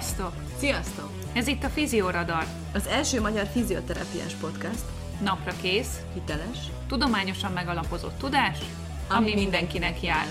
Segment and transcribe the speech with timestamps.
[0.00, 0.32] Sziasztok!
[0.58, 1.10] Sziasztok!
[1.32, 2.44] Ez itt a Fizioradar.
[2.74, 4.84] Az első magyar fizioterápiás podcast.
[5.22, 6.58] Napra kész, Hiteles.
[6.88, 8.58] tudományosan megalapozott tudás,
[9.08, 10.26] ami, Ami mindenkinek jár.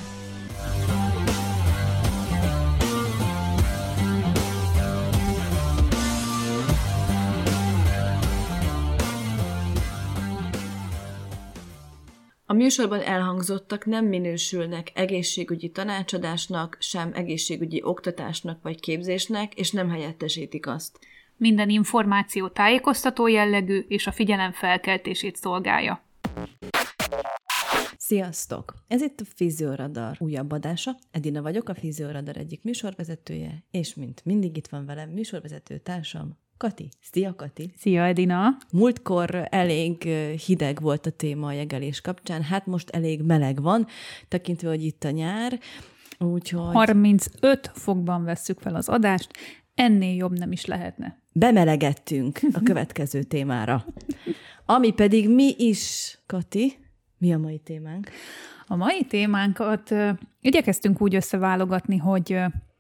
[12.52, 20.68] A műsorban elhangzottak nem minősülnek egészségügyi tanácsadásnak, sem egészségügyi oktatásnak vagy képzésnek, és nem helyettesítik
[20.68, 21.00] azt.
[21.38, 26.04] Minden információ tájékoztató jellegű és a figyelem felkeltését szolgálja.
[27.98, 28.74] Sziasztok!
[28.88, 30.92] Ez itt a Fizioradar újabb adása.
[31.12, 36.90] Edina vagyok, a Fizioradar egyik műsorvezetője, és mint mindig itt van velem műsorvezető társam, Kati.
[37.02, 37.74] Szia, Kati!
[37.78, 38.58] Szia, Edina!
[38.72, 40.04] Múltkor elég
[40.46, 43.88] hideg volt a téma a jegelés kapcsán, hát most elég meleg van,
[44.28, 45.60] tekintve, hogy itt a nyár,
[46.18, 49.32] úgyhogy 35 fokban vesszük fel az adást,
[49.76, 51.18] ennél jobb nem is lehetne.
[51.34, 53.86] bemelegettünk a következő témára.
[54.66, 56.78] Ami pedig mi is, Kati,
[57.18, 58.10] mi a mai témánk?
[58.66, 60.10] A mai témánkat ö,
[60.42, 62.40] igyekeztünk úgy összeválogatni, hogy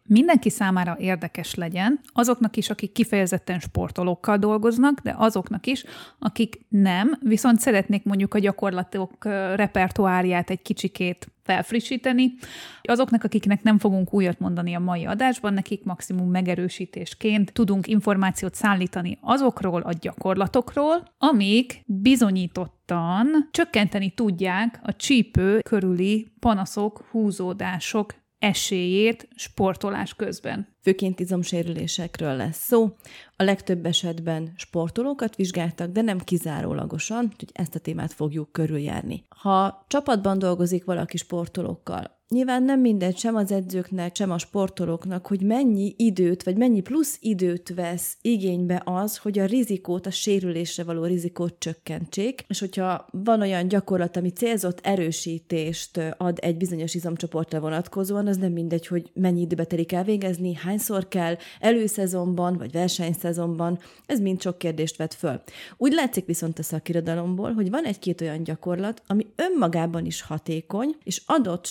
[0.09, 5.83] mindenki számára érdekes legyen, azoknak is, akik kifejezetten sportolókkal dolgoznak, de azoknak is,
[6.19, 12.33] akik nem, viszont szeretnék mondjuk a gyakorlatok ö, repertoárját egy kicsikét felfrissíteni.
[12.81, 19.17] Azoknak, akiknek nem fogunk újat mondani a mai adásban, nekik maximum megerősítésként tudunk információt szállítani
[19.21, 30.67] azokról a gyakorlatokról, amik bizonyítottan csökkenteni tudják a csípő körüli panaszok, húzódások esélyét sportolás közben.
[30.81, 32.95] Főként izomsérülésekről lesz szó.
[33.35, 39.23] A legtöbb esetben sportolókat vizsgáltak, de nem kizárólagosan, úgyhogy ezt a témát fogjuk körüljárni.
[39.29, 45.41] Ha csapatban dolgozik valaki sportolókkal, Nyilván nem mindegy sem az edzőknek, sem a sportolóknak, hogy
[45.41, 51.03] mennyi időt, vagy mennyi plusz időt vesz igénybe az, hogy a rizikót, a sérülésre való
[51.03, 58.27] rizikót csökkentsék, és hogyha van olyan gyakorlat, ami célzott erősítést ad egy bizonyos izomcsoportra vonatkozóan,
[58.27, 64.41] az nem mindegy, hogy mennyi időbe telik elvégezni, hányszor kell, előszezonban, vagy versenyszezonban, ez mind
[64.41, 65.41] sok kérdést vet föl.
[65.77, 71.21] Úgy látszik viszont a szakirodalomból, hogy van egy-két olyan gyakorlat, ami önmagában is hatékony, és
[71.25, 71.65] adott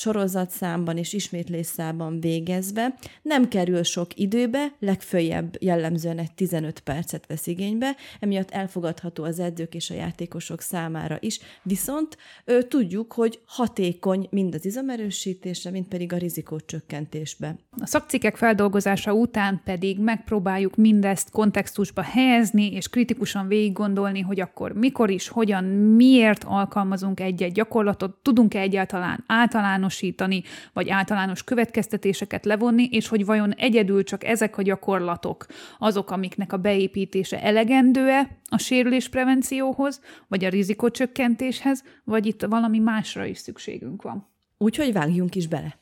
[0.49, 7.97] sorozatszámban és ismétlésszámban végezve nem kerül sok időbe, legfőjebb jellemzően egy 15 percet vesz igénybe,
[8.21, 14.55] emiatt elfogadható az edzők és a játékosok számára is, viszont ö, tudjuk, hogy hatékony mind
[14.55, 17.57] az izomerősítésre, mind pedig a rizikót csökkentésbe.
[17.81, 24.73] A szakcikkek feldolgozása után pedig megpróbáljuk mindezt kontextusba helyezni, és kritikusan végig gondolni, hogy akkor
[24.73, 30.38] mikor is, hogyan, miért alkalmazunk egy-egy gyakorlatot, tudunk-e egyáltalán általánosítani,
[30.73, 35.47] vagy általános következtetéseket levonni, és hogy vajon egyedül csak ezek a gyakorlatok
[35.79, 43.39] azok, amiknek a beépítése elegendő-e a sérülésprevencióhoz, vagy a rizikócsökkentéshez, vagy itt valami másra is
[43.39, 44.27] szükségünk van.
[44.59, 45.79] Úgyhogy vágjunk is bele.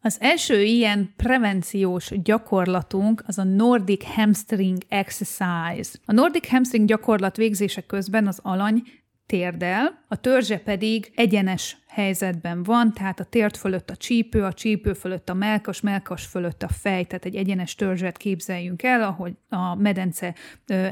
[0.00, 5.98] Az első ilyen prevenciós gyakorlatunk az a Nordic Hamstring Exercise.
[6.04, 8.82] A Nordic Hamstring gyakorlat végzése közben az alany
[9.26, 14.92] térdel, a törzse pedig egyenes helyzetben van, tehát a térd fölött a csípő, a csípő
[14.92, 19.74] fölött a melkas, melkas fölött a fej, tehát egy egyenes törzset képzeljünk el, ahogy a
[19.74, 20.34] medence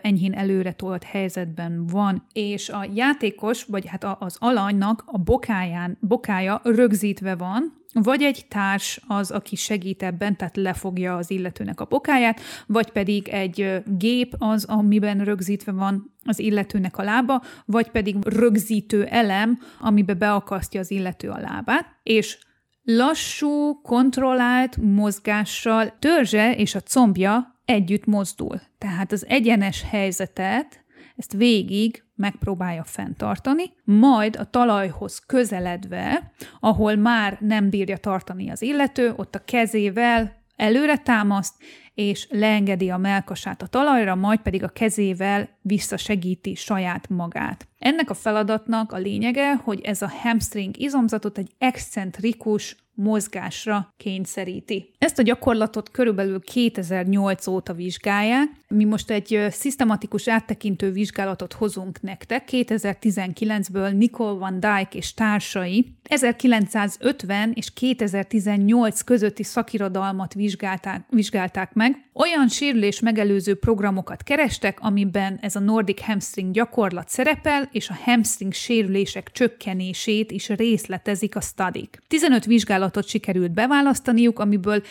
[0.02, 6.60] enyhén előre tolt helyzetben van, és a játékos, vagy hát az alanynak a bokáján, bokája
[6.64, 12.40] rögzítve van, vagy egy társ az, aki segít ebben, tehát lefogja az illetőnek a bokáját,
[12.66, 19.04] vagy pedig egy gép az, amiben rögzítve van az illetőnek a lába, vagy pedig rögzítő
[19.04, 22.38] elem, amibe beakasztja az illető a lábát, és
[22.84, 28.60] lassú, kontrollált mozgással törzse és a combja együtt mozdul.
[28.78, 30.81] Tehát az egyenes helyzetet,
[31.16, 39.12] ezt végig megpróbálja fenntartani, majd a talajhoz közeledve, ahol már nem bírja tartani az illető,
[39.16, 41.54] ott a kezével előre támaszt,
[41.94, 47.68] és leengedi a melkasát a talajra, majd pedig a kezével visszasegíti saját magát.
[47.78, 54.90] Ennek a feladatnak a lényege, hogy ez a hamstring izomzatot egy excentrikus mozgásra kényszeríti.
[54.98, 58.48] Ezt a gyakorlatot körülbelül 2008 óta vizsgálják.
[58.68, 62.48] Mi most egy szisztematikus áttekintő vizsgálatot hozunk nektek.
[62.50, 72.10] 2019-ből Nicole Van Dyke és társai 1950 és 2018 közötti szakirodalmat vizsgálták, vizsgálták meg.
[72.14, 78.52] Olyan sérülés megelőző programokat kerestek, amiben ez a Nordic Hamstring gyakorlat szerepel, és a hamstring
[78.52, 81.98] sérülések csökkenését is részletezik a studik.
[82.08, 82.44] 15
[82.82, 84.82] vizsgálatot sikerült beválasztaniuk, amiből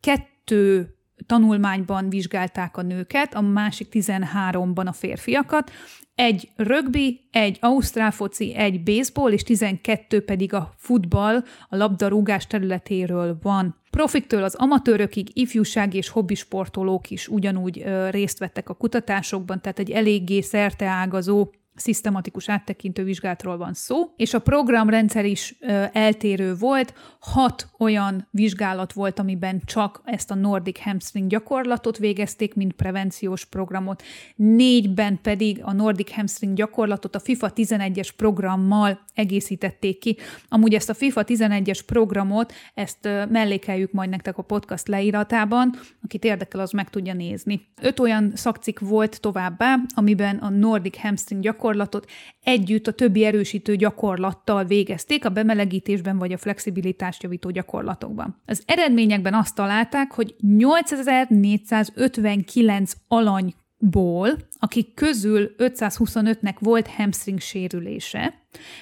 [0.00, 5.70] kettő 12 tanulmányban vizsgálták a nőket, a másik 13-ban a férfiakat,
[6.14, 13.38] egy rögbi, egy ausztrál foci, egy baseball, és 12 pedig a futball, a labdarúgás területéről
[13.42, 13.76] van.
[13.90, 19.90] Profiktől az amatőrökig ifjúsági és hobbisportolók is ugyanúgy ö, részt vettek a kutatásokban, tehát egy
[19.90, 26.94] eléggé szerteágazó szisztematikus áttekintő vizsgálatról van szó, és a programrendszer is ö, eltérő volt.
[27.20, 34.02] Hat olyan vizsgálat volt, amiben csak ezt a Nordic Hamstring gyakorlatot végezték, mint prevenciós programot.
[34.36, 40.16] Négyben pedig a Nordic Hamstring gyakorlatot a FIFA 11-es programmal egészítették ki.
[40.48, 45.74] Amúgy ezt a FIFA 11-es programot, ezt ö, mellékeljük majd nektek a podcast leíratában,
[46.04, 47.68] akit érdekel, az meg tudja nézni.
[47.82, 52.10] Öt olyan szakcik volt továbbá, amiben a Nordic Hamstring gyakorlat gyakorlatot
[52.42, 58.42] együtt a többi erősítő gyakorlattal végezték a bemelegítésben vagy a flexibilitást javító gyakorlatokban.
[58.46, 68.34] Az eredményekben azt találták, hogy 8459 alany ból, akik közül 525-nek volt hamstring sérülése.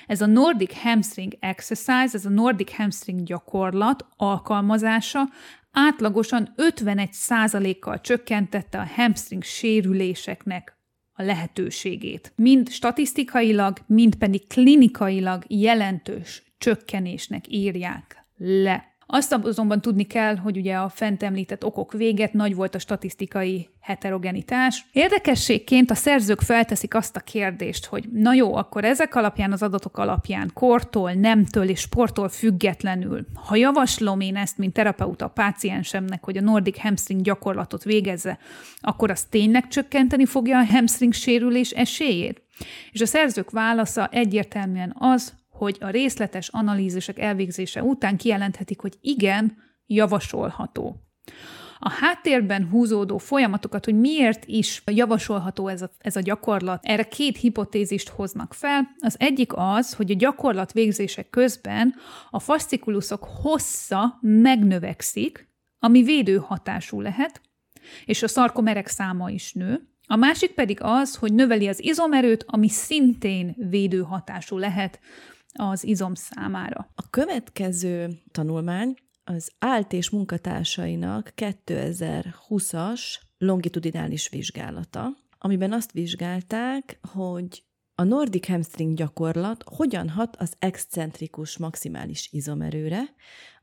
[0.06, 5.22] Ez a Nordic Hamstring Exercise, ez a Nordic Hamstring gyakorlat alkalmazása
[5.72, 10.77] átlagosan 51%-kal csökkentette a hamstring sérüléseknek
[11.18, 12.32] a lehetőségét.
[12.36, 18.96] Mind statisztikailag, mind pedig klinikailag jelentős csökkenésnek írják le.
[19.10, 23.68] Azt azonban tudni kell, hogy ugye a fent említett okok véget nagy volt a statisztikai
[23.80, 24.86] heterogenitás.
[24.92, 29.98] Érdekességként a szerzők felteszik azt a kérdést, hogy na jó, akkor ezek alapján, az adatok
[29.98, 36.36] alapján, kortól, nemtől és sporttól függetlenül, ha javaslom én ezt, mint terapeuta a páciensemnek, hogy
[36.36, 38.38] a Nordic hamstring gyakorlatot végezze,
[38.80, 42.42] akkor az tényleg csökkenteni fogja a hamstring sérülés esélyét?
[42.90, 49.56] És a szerzők válasza egyértelműen az, hogy a részletes analízisek elvégzése után kijelenthetik, hogy igen,
[49.86, 51.02] javasolható.
[51.78, 57.36] A háttérben húzódó folyamatokat, hogy miért is javasolható ez a, ez a gyakorlat, erre két
[57.36, 58.88] hipotézist hoznak fel.
[58.98, 61.94] Az egyik az, hogy a gyakorlat végzése közben
[62.30, 67.40] a fascikulusok hossza megnövekszik, ami védő hatású lehet,
[68.04, 69.88] és a szarkomerek száma is nő.
[70.06, 75.00] A másik pedig az, hogy növeli az izomerőt, ami szintén védő hatású lehet
[75.58, 76.90] az izom számára.
[76.94, 78.94] A következő tanulmány
[79.24, 83.00] az állt és munkatársainak 2020-as
[83.38, 85.08] longitudinális vizsgálata,
[85.38, 87.62] amiben azt vizsgálták, hogy
[87.94, 93.02] a Nordic hamstring gyakorlat hogyan hat az excentrikus maximális izomerőre,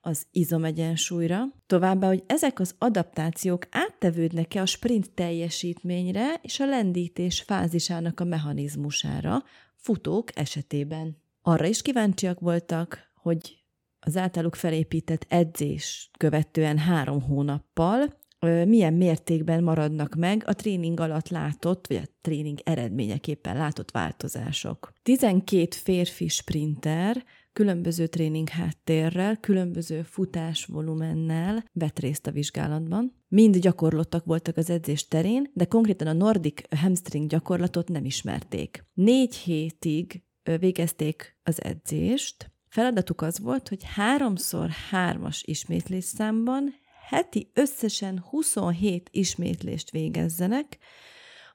[0.02, 8.20] az izomegyensúlyra, továbbá, hogy ezek az adaptációk áttevődnek-e a sprint teljesítményre és a lendítés fázisának
[8.20, 9.44] a mechanizmusára
[9.76, 11.24] futók esetében.
[11.48, 13.64] Arra is kíváncsiak voltak, hogy
[14.00, 18.18] az általuk felépített edzés követően három hónappal
[18.66, 24.94] milyen mértékben maradnak meg a tréning alatt látott, vagy a tréning eredményeképpen látott változások.
[25.04, 33.14] 12 férfi sprinter különböző tréning háttérrel, különböző futásvolumennel vett részt a vizsgálatban.
[33.28, 38.86] Mind gyakorlottak voltak az edzés terén, de konkrétan a Nordic hamstring gyakorlatot nem ismerték.
[38.94, 40.25] Négy hétig
[40.60, 42.52] végezték az edzést.
[42.68, 46.74] Feladatuk az volt, hogy háromszor hármas ismétlésszámban
[47.08, 50.78] heti összesen 27 ismétlést végezzenek,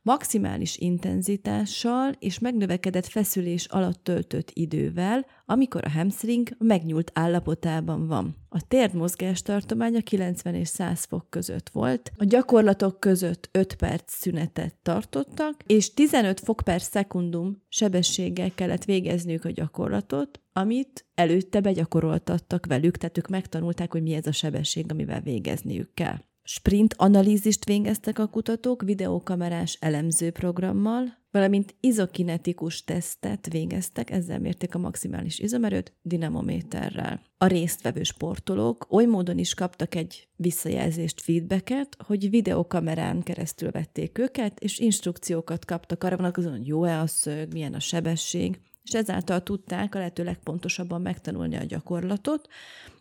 [0.03, 8.37] maximális intenzitással és megnövekedett feszülés alatt töltött idővel, amikor a hamstring megnyúlt állapotában van.
[8.49, 14.75] A térd mozgástartománya 90 és 100 fok között volt, a gyakorlatok között 5 perc szünetet
[14.83, 22.97] tartottak, és 15 fok per szekundum sebességgel kellett végezniük a gyakorlatot, amit előtte begyakoroltattak velük,
[22.97, 26.19] tehát ők megtanulták, hogy mi ez a sebesség, amivel végezniük kell.
[26.53, 35.39] Sprint analízist végeztek a kutatók videókamerás elemzőprogrammal, valamint izokinetikus tesztet végeztek, ezzel mérték a maximális
[35.39, 37.23] izomerőt dinamométerrel.
[37.39, 44.61] A résztvevő sportolók oly módon is kaptak egy visszajelzést, feedbacket, hogy videókamerán keresztül vették őket,
[44.61, 49.95] és instrukciókat kaptak arra vonatkozóan, hogy jó-e a szög, milyen a sebesség, és ezáltal tudták
[49.95, 52.49] a lehető legpontosabban megtanulni a gyakorlatot,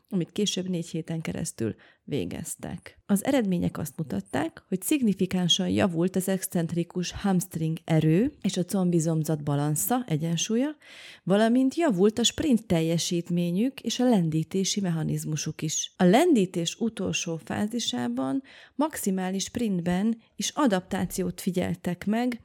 [0.10, 1.76] amit később négy héten keresztül
[2.10, 3.00] végeztek.
[3.06, 10.04] Az eredmények azt mutatták, hogy szignifikánsan javult az excentrikus hamstring erő és a combizomzat balansza,
[10.08, 10.76] egyensúlya,
[11.24, 15.94] valamint javult a sprint teljesítményük és a lendítési mechanizmusuk is.
[15.98, 18.44] A lendítés utolsó fázisában
[18.76, 22.42] maximális sprintben is adaptációt figyeltek meg,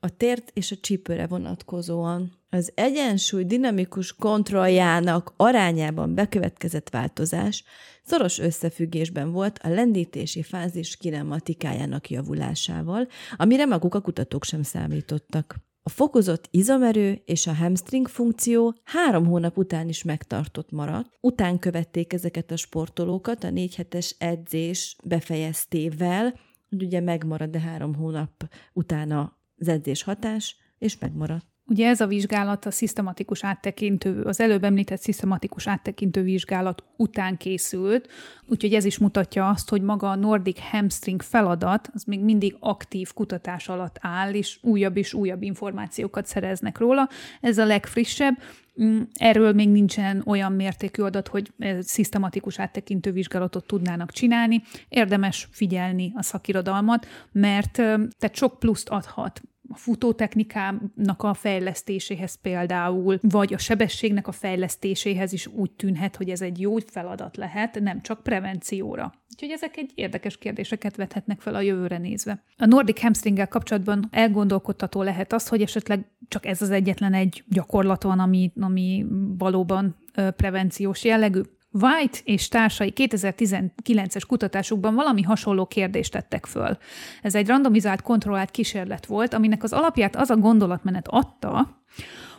[0.00, 2.37] a tért és a csípőre vonatkozóan.
[2.50, 7.64] Az egyensúly dinamikus kontrolljának arányában bekövetkezett változás
[8.04, 15.56] szoros összefüggésben volt a lendítési fázis kinematikájának javulásával, amire maguk a kutatók sem számítottak.
[15.82, 21.16] A fokozott izomerő és a hamstring funkció három hónap után is megtartott maradt.
[21.20, 26.34] Után követték ezeket a sportolókat a négy hetes edzés befejeztével,
[26.68, 31.57] hogy ugye megmarad, de három hónap utána az edzés hatás, és megmaradt.
[31.70, 38.08] Ugye ez a vizsgálat a szisztematikus áttekintő, az előbb említett szisztematikus áttekintő vizsgálat után készült,
[38.46, 43.12] úgyhogy ez is mutatja azt, hogy maga a Nordic Hamstring feladat az még mindig aktív
[43.12, 47.08] kutatás alatt áll, és újabb és újabb információkat szereznek róla.
[47.40, 48.34] Ez a legfrissebb,
[48.82, 54.62] mm, Erről még nincsen olyan mértékű adat, hogy szisztematikus áttekintő vizsgálatot tudnának csinálni.
[54.88, 63.54] Érdemes figyelni a szakirodalmat, mert tehát sok pluszt adhat a futótechnikának a fejlesztéséhez például, vagy
[63.54, 68.22] a sebességnek a fejlesztéséhez is úgy tűnhet, hogy ez egy jó feladat lehet, nem csak
[68.22, 69.12] prevencióra.
[69.32, 72.42] Úgyhogy ezek egy érdekes kérdéseket vethetnek fel a jövőre nézve.
[72.56, 78.02] A Nordic hamstringgel kapcsolatban elgondolkodtató lehet az, hogy esetleg csak ez az egyetlen egy gyakorlat
[78.02, 79.06] van, ami, ami
[79.38, 79.96] valóban
[80.36, 81.40] prevenciós jellegű.
[81.70, 86.78] White és társai 2019-es kutatásukban valami hasonló kérdést tettek föl.
[87.22, 91.82] Ez egy randomizált, kontrollált kísérlet volt, aminek az alapját az a gondolatmenet adta,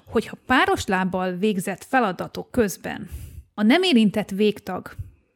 [0.05, 3.09] hogy ha páros lábbal végzett feladatok közben
[3.59, 4.95] a nem érintett végtag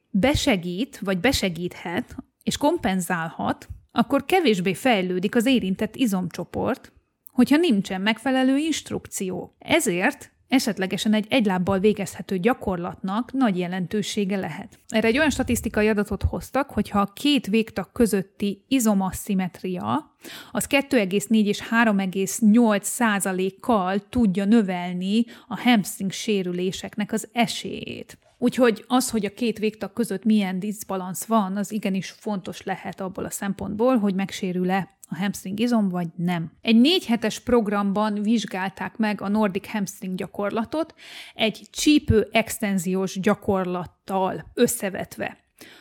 [0.10, 6.92] besegít, vagy besegíthet, és kompenzálhat, akkor kevésbé fejlődik az érintett izomcsoport,
[7.32, 9.56] hogyha nincsen megfelelő instrukció.
[9.60, 14.80] Ezért esetlegesen egy egylábbal végezhető gyakorlatnak nagy jelentősége lehet.
[14.88, 20.16] Erre egy olyan statisztikai adatot hoztak, hogyha a két végtag közötti izomasszimetria
[20.52, 28.18] az 2,4 és 3,8 százalékkal tudja növelni a hamstring sérüléseknek az esélyét.
[28.38, 33.26] Úgyhogy az, hogy a két végtag között milyen diszbalansz van, az igenis fontos lehet abból
[33.26, 36.52] a szempontból, hogy megsérül-e a hamstring izom, vagy nem.
[36.62, 40.94] Egy négy hetes programban vizsgálták meg a Nordic hamstring gyakorlatot
[41.34, 45.38] egy csípő extenziós gyakorlattal összevetve.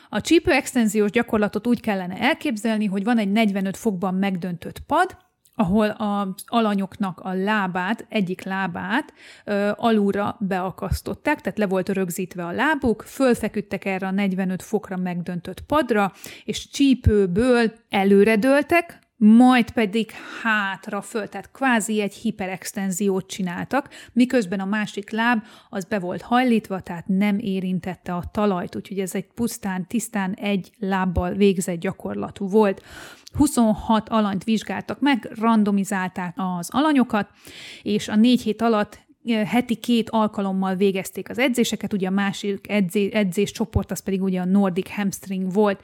[0.09, 5.17] A csípő extenziós gyakorlatot úgy kellene elképzelni, hogy van egy 45 fokban megdöntött pad,
[5.63, 9.13] ahol az alanyoknak a lábát, egyik lábát
[9.45, 15.61] ö, alulra beakasztották, tehát le volt rögzítve a lábuk, fölfeküdtek erre a 45 fokra megdöntött
[15.61, 16.13] padra,
[16.45, 20.11] és csípőből előredőltek, majd pedig
[20.43, 26.81] hátra föl, tehát kvázi egy hiperextenziót csináltak, miközben a másik láb az be volt hajlítva,
[26.81, 32.83] tehát nem érintette a talajt, úgyhogy ez egy pusztán, tisztán egy lábbal végzett gyakorlatú volt.
[33.35, 37.29] 26 alanyt vizsgáltak meg, randomizálták az alanyokat,
[37.83, 39.01] és a négy hét alatt
[39.47, 44.41] heti két alkalommal végezték az edzéseket, ugye a másik edzé, edzés csoport az pedig ugye
[44.41, 45.81] a Nordic Hamstring volt,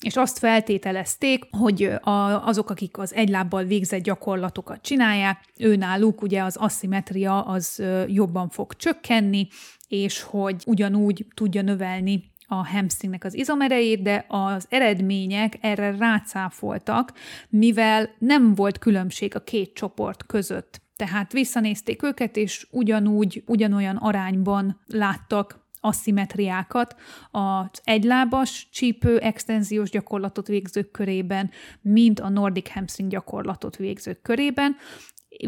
[0.00, 6.42] és azt feltételezték, hogy a, azok, akik az egy lábbal végzett gyakorlatokat csinálják, őnáluk ugye
[6.42, 9.48] az aszimetria az jobban fog csökkenni,
[9.88, 17.12] és hogy ugyanúgy tudja növelni a hamstringnek az izomerejét, de az eredmények erre rácáfoltak,
[17.48, 20.80] mivel nem volt különbség a két csoport között.
[20.96, 26.96] Tehát visszanézték őket, és ugyanúgy, ugyanolyan arányban láttak asszimetriákat
[27.30, 34.76] az egylábas csípő extenziós gyakorlatot végzők körében, mint a Nordic hamstring gyakorlatot végzők körében,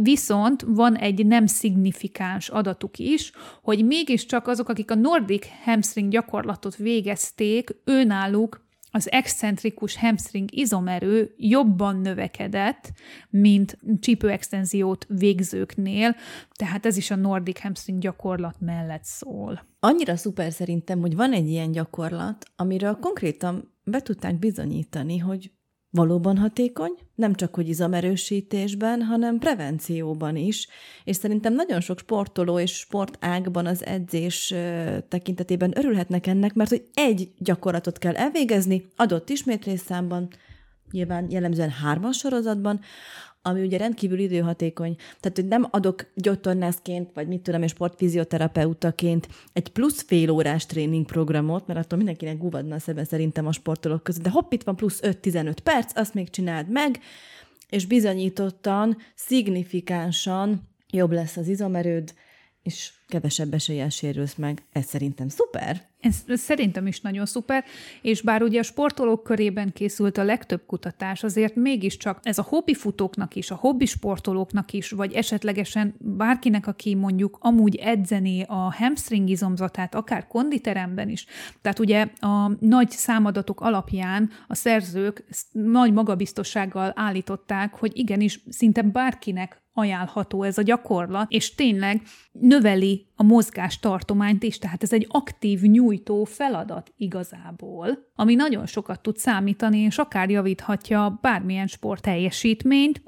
[0.00, 3.32] Viszont van egy nem szignifikáns adatuk is,
[3.62, 8.60] hogy mégiscsak azok, akik a Nordic hamstring gyakorlatot végezték, őnáluk
[8.94, 12.92] az excentrikus hamstring izomerő jobban növekedett,
[13.30, 16.16] mint csípőextenziót végzőknél,
[16.54, 19.66] tehát ez is a Nordic hamstring gyakorlat mellett szól.
[19.80, 25.50] Annyira szuper szerintem, hogy van egy ilyen gyakorlat, amiről konkrétan be tudták bizonyítani, hogy
[25.94, 30.68] valóban hatékony, nem csak hogy izomerősítésben, hanem prevencióban is,
[31.04, 34.54] és szerintem nagyon sok sportoló és sportágban az edzés
[35.08, 40.28] tekintetében örülhetnek ennek, mert hogy egy gyakorlatot kell elvégezni, adott ismétlésszámban,
[40.90, 42.80] nyilván jellemzően hármas sorozatban,
[43.42, 44.96] ami ugye rendkívül időhatékony.
[45.20, 51.66] Tehát, hogy nem adok gyógytornászként, vagy mit tudom, és sportfizioterapeutaként egy plusz fél órás tréningprogramot,
[51.66, 55.00] mert attól mindenkinek guvadna a szebe szerintem a sportolók között, de hopp, itt van plusz
[55.02, 57.00] 5-15 perc, azt még csináld meg,
[57.68, 62.14] és bizonyítottan, szignifikánsan jobb lesz az izomerőd,
[62.62, 64.62] és kevesebb eséllyel sérülsz meg.
[64.72, 65.90] Ez szerintem szuper.
[66.02, 67.64] Ez, szerintem is nagyon szuper,
[68.00, 72.74] és bár ugye a sportolók körében készült a legtöbb kutatás, azért mégiscsak ez a hobbi
[72.74, 79.28] futóknak is, a hobbi sportolóknak is, vagy esetlegesen bárkinek, aki mondjuk amúgy edzené a hamstring
[79.28, 81.26] izomzatát, akár konditeremben is.
[81.60, 89.61] Tehát ugye a nagy számadatok alapján a szerzők nagy magabiztossággal állították, hogy igenis szinte bárkinek
[89.72, 92.02] ajánlható ez a gyakorlat, és tényleg
[92.32, 99.16] növeli a mozgástartományt is, tehát ez egy aktív nyújtó feladat igazából, ami nagyon sokat tud
[99.16, 103.02] számítani, és akár javíthatja bármilyen sport teljesítményt,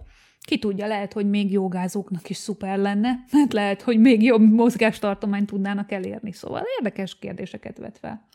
[0.44, 5.46] ki tudja, lehet, hogy még jogázóknak is szuper lenne, mert lehet, hogy még jobb mozgástartományt
[5.46, 6.32] tudnának elérni.
[6.32, 8.28] Szóval érdekes kérdéseket vet fel.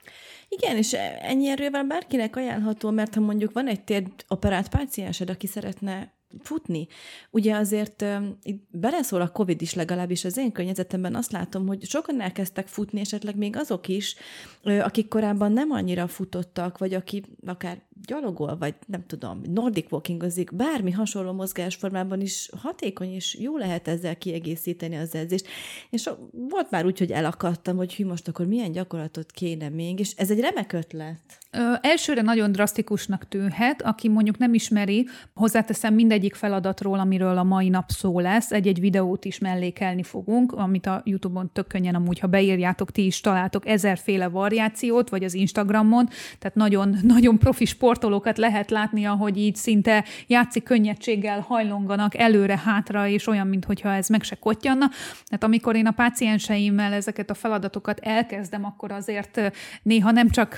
[0.48, 6.19] Igen, és ennyi erővel bárkinek ajánlható, mert ha mondjuk van egy térdoperált páciensed, aki szeretne
[6.40, 6.88] futni.
[7.32, 8.06] Ugye azért
[8.44, 13.00] itt beleszól a Covid is legalábbis az én környezetemben azt látom, hogy sokan elkezdtek futni,
[13.00, 14.16] esetleg még azok is,
[14.64, 20.92] akik korábban nem annyira futottak, vagy aki akár gyalogol, vagy nem tudom, nordic walkingozik, bármi
[20.92, 25.48] hasonló mozgásformában is hatékony, és jó lehet ezzel kiegészíteni az edzést.
[25.90, 30.14] És volt már úgy, hogy elakadtam, hogy hű, most akkor milyen gyakorlatot kéne még, és
[30.16, 31.38] ez egy remek ötlet.
[31.52, 37.70] Ö, elsőre nagyon drasztikusnak tűnhet, aki mondjuk nem ismeri, hozzáteszem mindegyik feladatról, amiről a mai
[37.70, 42.28] nap szó lesz, egy-egy videót is mellékelni fogunk, amit a YouTube-on tök könnyen amúgy, ha
[42.28, 48.70] beírjátok, ti is találtok ezerféle variációt, vagy az Instagramon, tehát nagyon, nagyon profi sportolókat lehet
[48.70, 54.90] látni, ahogy így szinte játszik könnyedséggel hajlonganak előre-hátra, és olyan, mintha ez meg se kottyanna.
[55.26, 59.52] Tehát amikor én a pácienseimmel ezeket a feladatokat elkezdem, akkor azért
[59.84, 60.58] néha nem csak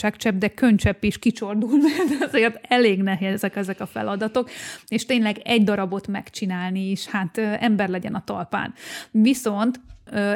[0.00, 4.50] izzadságcsepp, de könycsepp is kicsordul, mert azért elég nehézek ezek a feladatok,
[4.88, 8.74] és tényleg egy darabot megcsinálni is, hát ember legyen a talpán.
[9.10, 9.80] Viszont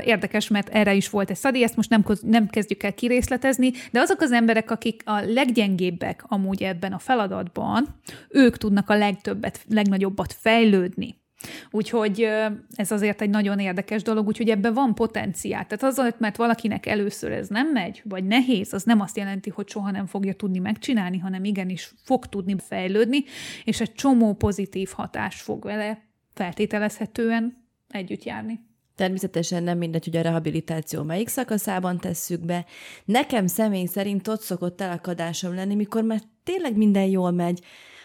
[0.05, 4.01] érdekes, mert erre is volt egy szadi, ezt most nem, nem kezdjük el kirészletezni, de
[4.01, 7.87] azok az emberek, akik a leggyengébbek amúgy ebben a feladatban,
[8.29, 11.23] ők tudnak a legtöbbet, legnagyobbat fejlődni.
[11.71, 12.29] Úgyhogy
[12.75, 15.67] ez azért egy nagyon érdekes dolog, úgyhogy ebben van potenciál.
[15.67, 19.69] Tehát azért, mert valakinek először ez nem megy, vagy nehéz, az nem azt jelenti, hogy
[19.69, 23.25] soha nem fogja tudni megcsinálni, hanem igenis fog tudni fejlődni,
[23.65, 26.03] és egy csomó pozitív hatás fog vele
[26.35, 28.61] feltételezhetően együtt járni.
[28.97, 32.65] Természetesen nem mindegy, hogy a rehabilitáció melyik szakaszában tesszük be.
[33.05, 37.61] Nekem személy szerint ott szokott elakadásom lenni, mikor már tényleg minden jól megy,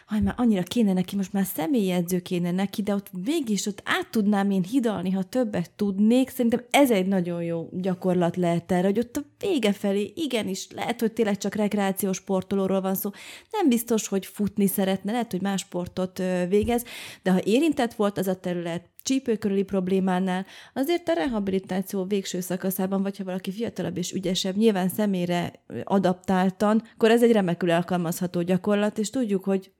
[0.09, 4.07] haj, már annyira kéne neki, most már személyedző kéne neki, de ott mégis ott át
[4.11, 6.29] tudnám én hidalni, ha többet tudnék.
[6.29, 10.99] Szerintem ez egy nagyon jó gyakorlat lehet erre, hogy ott a vége felé igenis, lehet,
[10.99, 13.09] hogy tényleg csak rekreációs sportolóról van szó,
[13.51, 16.83] nem biztos, hogy futni szeretne, lehet, hogy más sportot végez,
[17.23, 23.01] de ha érintett volt az a terület, csípő körüli problémánál, azért a rehabilitáció végső szakaszában,
[23.01, 25.51] vagy ha valaki fiatalabb és ügyesebb, nyilván személyre
[25.83, 29.71] adaptáltan, akkor ez egy remekül alkalmazható gyakorlat, és tudjuk, hogy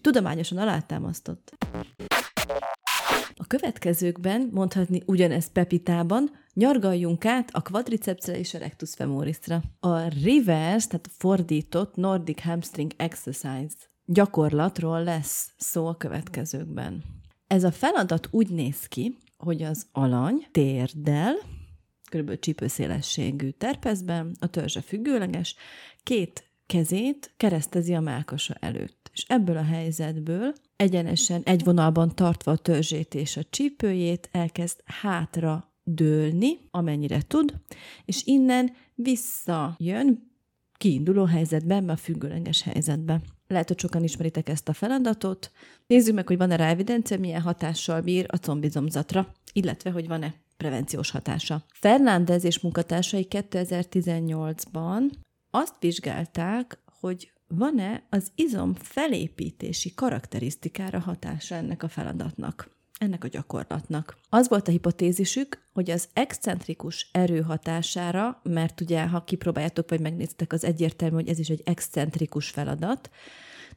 [0.00, 1.52] tudományosan alátámasztott.
[3.36, 9.62] A következőkben, mondhatni ugyanezt Pepitában, nyargaljunk át a quadricepsre és a rectus femorisra.
[9.80, 17.04] A reverse, tehát fordított Nordic Hamstring Exercise gyakorlatról lesz szó a következőkben.
[17.46, 21.34] Ez a feladat úgy néz ki, hogy az alany térdel,
[22.10, 22.38] kb.
[22.38, 25.54] csípőszélességű terpezben, a törzse függőleges,
[26.02, 29.10] két kezét keresztezi a mákasa előtt.
[29.12, 35.72] És ebből a helyzetből egyenesen egy vonalban tartva a törzsét és a csípőjét elkezd hátra
[35.84, 37.54] dőlni, amennyire tud,
[38.04, 40.30] és innen visszajön
[40.72, 43.20] kiinduló helyzetben, a függőleges helyzetbe.
[43.46, 45.50] Lehet, hogy sokan ismeritek ezt a feladatot.
[45.86, 51.10] Nézzük meg, hogy van-e rá evidencia, milyen hatással bír a combizomzatra, illetve hogy van-e prevenciós
[51.10, 51.64] hatása.
[51.72, 55.02] Fernández és munkatársai 2018-ban
[55.54, 64.16] azt vizsgálták, hogy van-e az izom felépítési karakterisztikára hatása ennek a feladatnak, ennek a gyakorlatnak.
[64.28, 70.52] Az volt a hipotézisük, hogy az excentrikus erő hatására, mert ugye, ha kipróbáljátok, vagy megnéztek,
[70.52, 73.10] az egyértelmű, hogy ez is egy excentrikus feladat,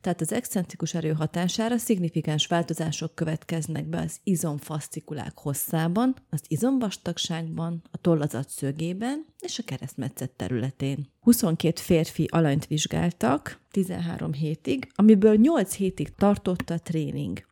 [0.01, 7.97] tehát az excentrikus erő hatására szignifikáns változások következnek be az izomfaszcikulák hosszában, az izomvastagságban, a
[7.97, 11.08] tollazat szögében és a keresztmetszet területén.
[11.19, 17.45] 22 férfi alanyt vizsgáltak 13 hétig, amiből 8 hétig tartott a tréning.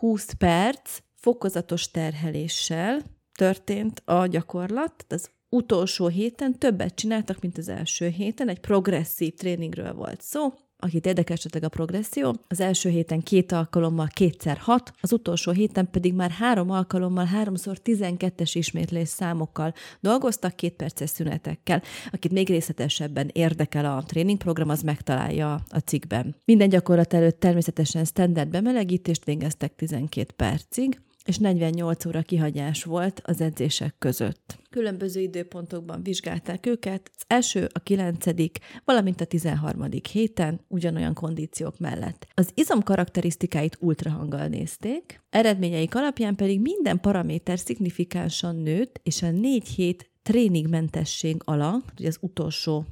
[0.00, 3.02] 10-20 perc fokozatos terheléssel
[3.34, 9.94] történt a gyakorlat, az utolsó héten többet csináltak, mint az első héten, egy progresszív tréningről
[9.94, 15.12] volt szó, akit érdekel esetleg a progresszió, az első héten két alkalommal kétszer hat, az
[15.12, 21.82] utolsó héten pedig már három alkalommal háromszor 12-es ismétlés számokkal dolgoztak két perces szünetekkel.
[22.10, 26.36] Akit még részletesebben érdekel a tréningprogram, az megtalálja a cikkben.
[26.44, 33.40] Minden gyakorlat előtt természetesen standard bemelegítést végeztek 12 percig, és 48 óra kihagyás volt az
[33.40, 34.58] edzések között.
[34.70, 39.88] Különböző időpontokban vizsgálták őket, az első, a kilencedik, valamint a 13.
[40.12, 42.26] héten ugyanolyan kondíciók mellett.
[42.34, 49.68] Az izom karakterisztikáit ultrahanggal nézték, eredményeik alapján pedig minden paraméter szignifikánsan nőtt, és a négy
[49.68, 52.86] hét tréningmentesség alatt, ugye az utolsó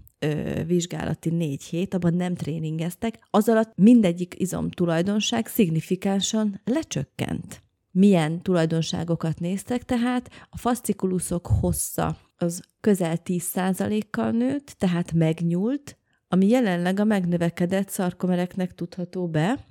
[0.67, 7.64] vizsgálati négy hét, abban nem tréningeztek, az alatt mindegyik izom tulajdonság szignifikánsan lecsökkent
[7.95, 17.01] milyen tulajdonságokat néztek, tehát a faszcikuluszok hossza az közel 10%-kal nőtt, tehát megnyúlt, ami jelenleg
[17.01, 19.65] a megnövekedett szarkomereknek tudható be,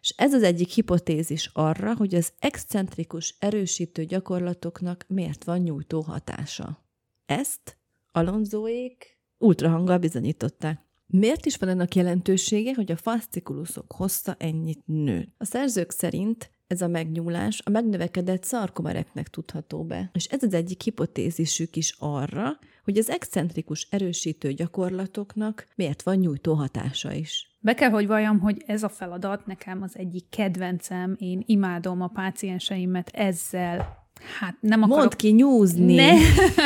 [0.00, 6.84] és ez az egyik hipotézis arra, hogy az excentrikus erősítő gyakorlatoknak miért van nyújtó hatása.
[7.26, 7.78] Ezt
[8.12, 10.80] Alonzóék ultrahanggal bizonyították.
[11.06, 15.34] Miért is van ennek jelentősége, hogy a faszcikuluszok hossza ennyit nőtt?
[15.38, 20.10] A szerzők szerint ez a megnyúlás a megnövekedett szarkomereknek tudható be.
[20.12, 26.54] És ez az egyik hipotézisük is arra, hogy az excentrikus erősítő gyakorlatoknak miért van nyújtó
[26.54, 27.50] hatása is.
[27.60, 32.08] Be kell, hogy valljam, hogy ez a feladat nekem az egyik kedvencem, én imádom a
[32.08, 34.04] pácienseimet ezzel
[34.38, 34.98] Hát nem akarok...
[34.98, 35.94] Mondd ki nyúzni!
[35.94, 36.12] Ne.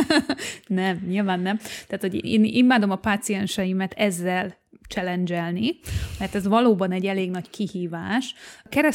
[0.82, 1.56] nem, nyilván nem.
[1.86, 4.59] Tehát, hogy én imádom a pácienseimet ezzel
[4.90, 5.52] challenge
[6.18, 8.34] mert ez valóban egy elég nagy kihívás.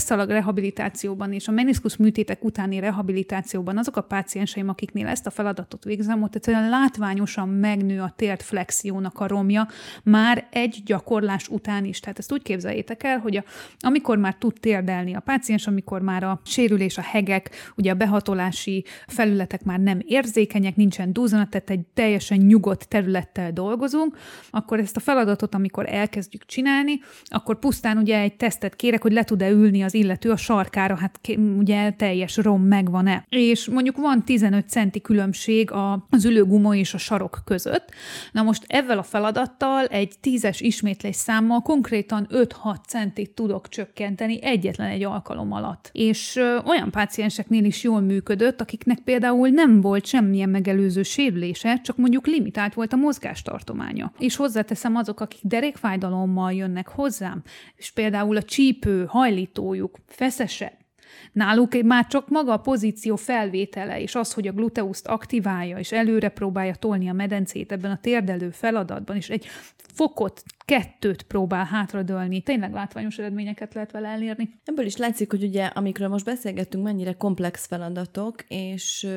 [0.10, 5.84] A rehabilitációban és a meniszkusz műtétek utáni rehabilitációban azok a pácienseim, akiknél ezt a feladatot
[5.84, 9.67] végzem, ott egyszerűen látványosan megnő a tért flexiónak a romja
[10.03, 11.99] már egy gyakorlás után is.
[11.99, 13.43] Tehát ezt úgy képzeljétek el, hogy a,
[13.79, 18.86] amikor már tud térdelni a páciens, amikor már a sérülés, a hegek, ugye a behatolási
[19.08, 24.17] felületek már nem érzékenyek, nincsen duzzanat, tehát egy teljesen nyugodt területtel dolgozunk,
[24.49, 29.12] akkor ezt a feladatot, amikor amikor elkezdjük csinálni, akkor pusztán ugye egy tesztet kérek, hogy
[29.12, 31.19] le tud-e ülni az illető a sarkára, hát
[31.58, 33.26] ugye teljes rom megvan-e.
[33.30, 35.71] És mondjuk van 15 centi különbség
[36.10, 37.91] az ülőgumó és a sarok között.
[38.32, 42.48] Na most ezzel a feladattal egy tízes ismétlés számmal konkrétan 5-6
[42.88, 45.89] centit tudok csökkenteni egyetlen egy alkalom alatt.
[45.93, 52.28] És olyan pácienseknél is jól működött, akiknek például nem volt semmilyen megelőző sérülése, csak mondjuk
[52.28, 54.12] limitált volt a mozgástartománya.
[54.19, 57.41] És hozzáteszem azok, akik derék derékfájdalommal jönnek hozzám,
[57.75, 60.83] és például a csípő, hajlítójuk feszesebb,
[61.31, 66.29] Náluk már csak maga a pozíció felvétele, és az, hogy a gluteuszt aktiválja, és előre
[66.29, 69.45] próbálja tolni a medencét ebben a térdelő feladatban, és egy
[69.93, 72.41] fokot, kettőt próbál hátradőlni.
[72.41, 74.49] Tényleg látványos eredményeket lehet vele elérni.
[74.65, 79.07] Ebből is látszik, hogy ugye, amikről most beszélgettünk, mennyire komplex feladatok, és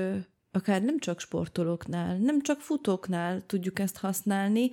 [0.52, 4.70] akár nem csak sportolóknál, nem csak futóknál tudjuk ezt használni.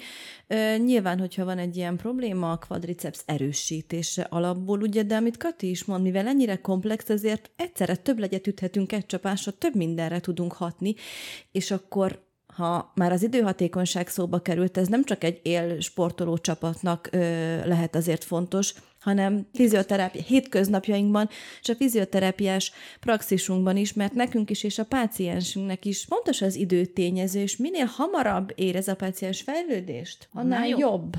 [0.78, 5.86] Nyilván, hogyha van egy ilyen probléma a quadriceps erősítése alapból, ugye, de amit Kati is
[5.86, 10.96] mond, mivel ennyire komplex, ezért egyszerre több legyet üthetünk egy csapásra, több mindenre tudunk hatni,
[11.52, 12.24] és akkor
[12.56, 17.10] ha már az időhatékonyság szóba került, ez nem csak egy él sportoló csapatnak
[17.66, 18.74] lehet azért fontos,
[19.06, 21.30] hanem fizioterápia hétköznapjainkban,
[21.62, 27.40] és a fizioterápiás praxisunkban is, mert nekünk is és a páciensünknek is fontos az időtényező,
[27.40, 30.80] és minél hamarabb érez a páciens fejlődést, annál jobb.
[30.80, 31.16] jobb.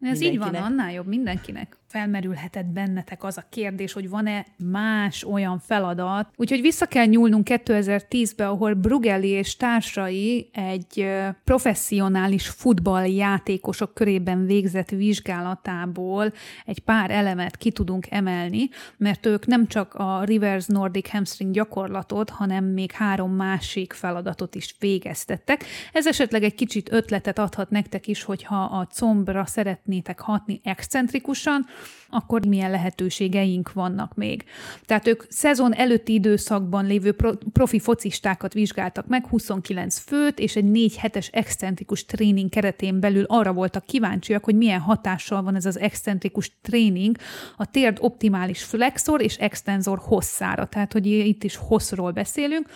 [0.00, 5.58] Ez így van, annál jobb mindenkinek felmerülhetett bennetek az a kérdés, hogy van-e más olyan
[5.58, 6.28] feladat.
[6.36, 11.08] Úgyhogy vissza kell nyúlnunk 2010-be, ahol Brugelli és társai egy
[11.44, 16.32] professzionális futballjátékosok körében végzett vizsgálatából
[16.66, 22.30] egy pár elemet ki tudunk emelni, mert ők nem csak a Reverse Nordic Hamstring gyakorlatot,
[22.30, 25.64] hanem még három másik feladatot is végeztettek.
[25.92, 31.66] Ez esetleg egy kicsit ötletet adhat nektek is, hogyha a combra szeretnétek hatni excentrikusan,
[32.08, 34.44] akkor milyen lehetőségeink vannak még.
[34.86, 37.16] Tehát ők szezon előtti időszakban lévő
[37.52, 43.52] profi focistákat vizsgáltak meg, 29 főt, és egy 4 hetes excentrikus tréning keretén belül arra
[43.52, 47.16] voltak kíváncsiak, hogy milyen hatással van ez az excentrikus tréning
[47.56, 50.66] a térd optimális flexor és extenzor hosszára.
[50.66, 52.68] Tehát, hogy itt is hosszról beszélünk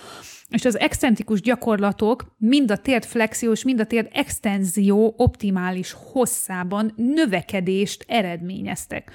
[0.49, 6.93] és az excentrikus gyakorlatok mind a térd flexió és mind a térd extenzió optimális hosszában
[6.97, 9.11] növekedést eredményeztek.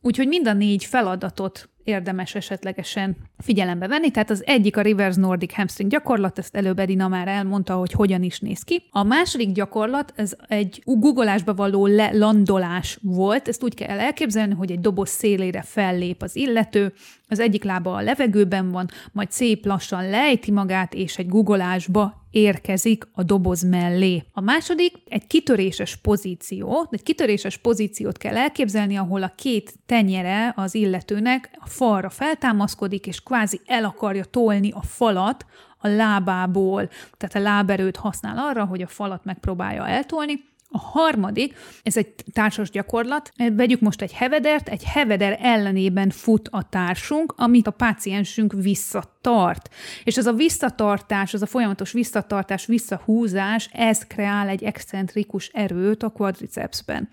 [0.00, 4.10] Úgyhogy mind a négy feladatot érdemes esetlegesen figyelembe venni.
[4.10, 8.22] Tehát az egyik a reverse nordic hamstring gyakorlat, ezt előbb Edina már elmondta, hogy hogyan
[8.22, 8.82] is néz ki.
[8.90, 13.48] A második gyakorlat, ez egy googolásba való lelandolás volt.
[13.48, 16.92] Ezt úgy kell elképzelni, hogy egy doboz szélére fellép az illető,
[17.28, 23.08] az egyik lába a levegőben van, majd szép lassan lejti magát, és egy googolásba érkezik
[23.12, 24.22] a doboz mellé.
[24.32, 30.74] A második egy kitöréses pozíció, egy kitöréses pozíciót kell elképzelni, ahol a két tenyere az
[30.74, 35.46] illetőnek a falra feltámaszkodik, és kvázi el akarja tolni a falat
[35.78, 36.88] a lábából.
[37.16, 42.70] Tehát a láberőt használ arra, hogy a falat megpróbálja eltolni, a harmadik, ez egy társas
[42.70, 43.32] gyakorlat.
[43.52, 49.74] Vegyük most egy hevedert, egy heveder ellenében fut a társunk, amit a páciensünk visszatart.
[50.04, 56.08] És ez a visszatartás, az a folyamatos visszatartás, visszahúzás, ez kreál egy excentrikus erőt a
[56.08, 57.08] quadricepsben.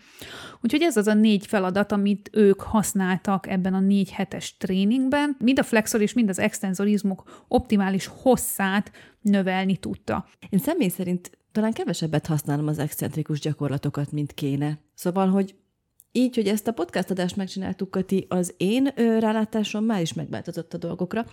[0.62, 5.36] Úgyhogy ez az a négy feladat, amit ők használtak ebben a négy hetes tréningben.
[5.39, 8.91] Mind a flexor és mind az extenzorizmuk optimális hosszát
[9.22, 10.28] növelni tudta.
[10.50, 14.80] Én személy szerint talán kevesebbet használom az excentrikus gyakorlatokat, mint kéne.
[14.94, 15.56] Szóval, hogy
[16.12, 20.74] így, hogy ezt a podcast adást megcsináltuk, Kati, az én ö, rálátásom már is megváltozott
[20.74, 21.26] a dolgokra.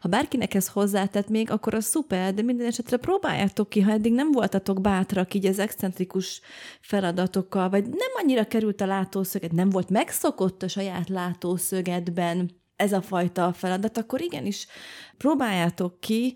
[0.00, 4.12] Ha bárkinek ez hozzátett még, akkor az szuper, de minden esetre próbáljátok ki, ha eddig
[4.12, 6.40] nem voltatok bátrak így az excentrikus
[6.80, 13.02] feladatokkal, vagy nem annyira került a látószöget, nem volt megszokott a saját látószögedben ez a
[13.02, 14.66] fajta feladat, akkor igenis
[15.16, 16.34] próbáljátok ki,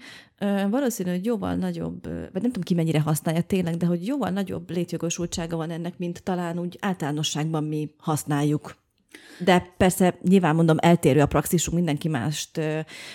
[0.70, 4.70] valószínű, hogy jóval nagyobb, vagy nem tudom ki mennyire használja tényleg, de hogy jóval nagyobb
[4.70, 8.76] létjogosultsága van ennek, mint talán úgy általánosságban mi használjuk.
[9.44, 12.60] De persze nyilván mondom, eltérő a praxisunk, mindenki mást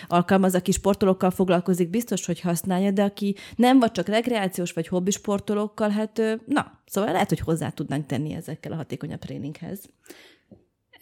[0.07, 5.11] alkalmaz, aki sportolókkal foglalkozik, biztos, hogy használja, de aki nem, vagy csak rekreációs vagy hobbi
[5.11, 9.89] sportolókkal, hát na, szóval lehet, hogy hozzá tudnánk tenni ezekkel a hatékonyabb tréninghez.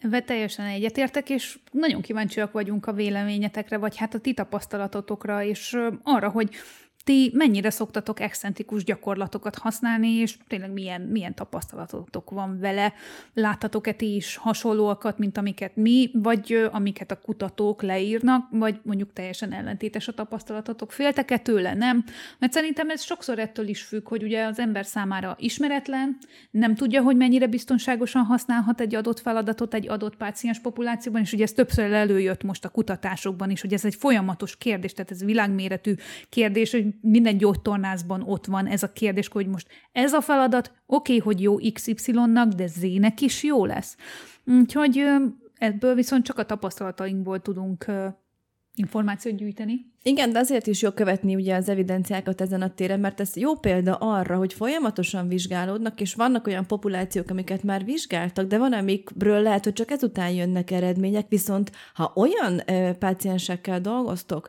[0.00, 5.76] Ebben teljesen egyetértek, és nagyon kíváncsiak vagyunk a véleményetekre, vagy hát a ti tapasztalatotokra, és
[6.02, 6.50] arra, hogy
[7.04, 12.92] ti mennyire szoktatok excentrikus gyakorlatokat használni, és tényleg milyen, milyen tapasztalatotok van vele?
[13.34, 19.52] Láttatok-e ti is hasonlóakat, mint amiket mi, vagy amiket a kutatók leírnak, vagy mondjuk teljesen
[19.52, 20.92] ellentétes a tapasztalatotok?
[20.92, 21.74] Féltek-e tőle?
[21.74, 22.04] Nem?
[22.38, 26.18] Mert szerintem ez sokszor ettől is függ, hogy ugye az ember számára ismeretlen,
[26.50, 31.42] nem tudja, hogy mennyire biztonságosan használhat egy adott feladatot egy adott páciens populációban, és ugye
[31.42, 35.94] ez többször előjött most a kutatásokban is, hogy ez egy folyamatos kérdés, tehát ez világméretű
[36.28, 41.16] kérdés, hogy minden gyógytornászban ott van ez a kérdés, hogy most ez a feladat, oké,
[41.16, 43.96] okay, hogy jó XY-nak, de Z-nek is jó lesz.
[44.44, 45.04] Úgyhogy
[45.58, 47.86] ebből viszont csak a tapasztalatainkból tudunk
[48.74, 49.88] információt gyűjteni.
[50.02, 53.54] Igen, de azért is jó követni ugye az evidenciákat ezen a téren, mert ez jó
[53.54, 59.42] példa arra, hogy folyamatosan vizsgálódnak, és vannak olyan populációk, amiket már vizsgáltak, de van, amikről
[59.42, 64.48] lehet, hogy csak ezután jönnek eredmények, viszont ha olyan ö, páciensekkel dolgoztok,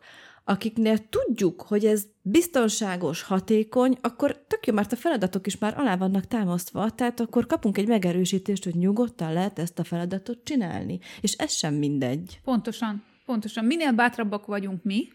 [0.51, 5.95] akiknél tudjuk, hogy ez biztonságos, hatékony, akkor tök jó, mert a feladatok is már alá
[5.97, 10.99] vannak támasztva, tehát akkor kapunk egy megerősítést, hogy nyugodtan lehet ezt a feladatot csinálni.
[11.21, 12.39] És ez sem mindegy.
[12.43, 13.65] Pontosan, pontosan.
[13.65, 15.07] Minél bátrabbak vagyunk mi,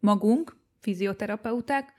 [0.00, 1.92] magunk, fizioterapeuták,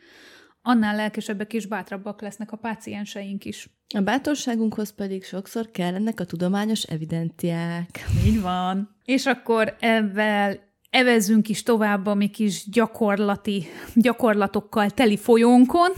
[0.61, 3.69] annál lelkesebbek és bátrabbak lesznek a pácienseink is.
[3.95, 8.05] A bátorságunkhoz pedig sokszor kellenek a tudományos evidenciák.
[8.25, 8.95] Így van.
[9.05, 10.59] És akkor ebben
[10.95, 15.91] evezzünk is tovább a mi kis gyakorlati, gyakorlatokkal teli folyónkon,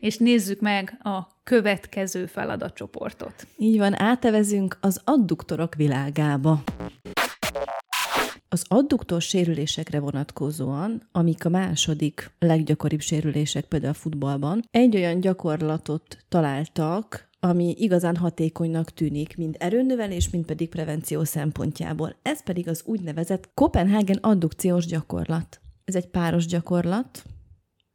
[0.00, 3.46] és nézzük meg a következő feladatcsoportot.
[3.56, 6.62] Így van, átevezünk az adduktorok világába.
[8.48, 16.16] Az adduktor sérülésekre vonatkozóan, amik a második leggyakoribb sérülések például a futballban, egy olyan gyakorlatot
[16.28, 22.16] találtak, ami igazán hatékonynak tűnik, mind erőnövelés, mind pedig prevenció szempontjából.
[22.22, 25.60] Ez pedig az úgynevezett Copenhagen addukciós gyakorlat.
[25.84, 27.24] Ez egy páros gyakorlat,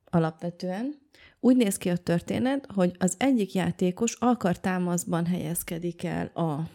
[0.09, 1.03] alapvetően.
[1.39, 6.69] Úgy néz ki a történet, hogy az egyik játékos alkartámaszban helyezkedik el a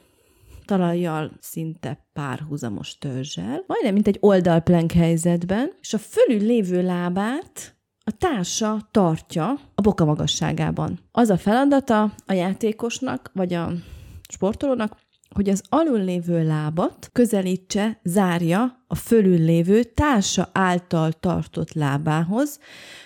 [0.64, 7.79] talajjal szinte párhuzamos törzsel, majdnem mint egy oldalplank helyzetben, és a fölül lévő lábát
[8.10, 10.98] a társa tartja a boka magasságában.
[11.12, 13.72] Az a feladata a játékosnak, vagy a
[14.28, 14.96] sportolónak,
[15.34, 22.58] hogy az alul lévő lábat közelítse, zárja a fölül lévő társa által tartott lábához,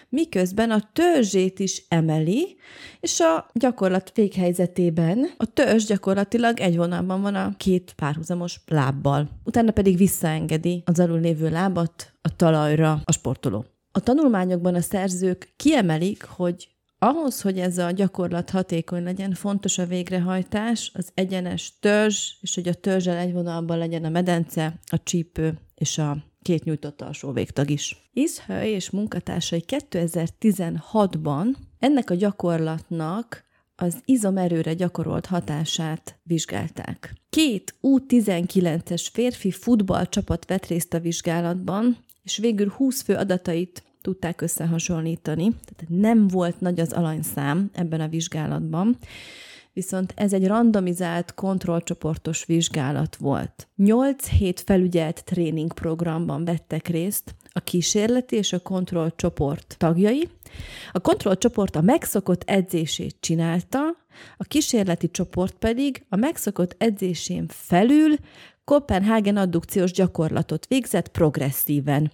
[0.08, 2.56] miközben a törzsét is emeli,
[3.00, 9.28] és a gyakorlat véghelyzetében a törzs gyakorlatilag egy vonalban van a két párhuzamos lábbal.
[9.44, 13.73] Utána pedig visszaengedi az alul lévő lábat a talajra a sportoló.
[13.96, 19.87] A tanulmányokban a szerzők kiemelik, hogy ahhoz, hogy ez a gyakorlat hatékony legyen, fontos a
[19.87, 25.59] végrehajtás, az egyenes törzs, és hogy a törzsel egy vonalban legyen a medence, a csípő
[25.74, 28.11] és a két nyújtott alsó végtag is.
[28.12, 31.46] Iszhely és munkatársai 2016-ban
[31.78, 33.44] ennek a gyakorlatnak
[33.76, 37.14] az izomerőre gyakorolt hatását vizsgálták.
[37.30, 45.48] Két U19-es férfi futballcsapat vett részt a vizsgálatban, és végül 20 fő adatait tudták összehasonlítani,
[45.48, 48.96] tehát nem volt nagy az alanyszám ebben a vizsgálatban,
[49.72, 53.68] viszont ez egy randomizált, kontrollcsoportos vizsgálat volt.
[53.76, 60.28] 8 hét felügyelt tréningprogramban vettek részt a kísérleti és a kontrollcsoport tagjai.
[60.92, 63.78] A kontrollcsoport a megszokott edzését csinálta,
[64.37, 68.16] a kísérleti csoport pedig a megszokott edzésén felül
[68.64, 72.12] Kopenhagen addukciós gyakorlatot végzett progresszíven.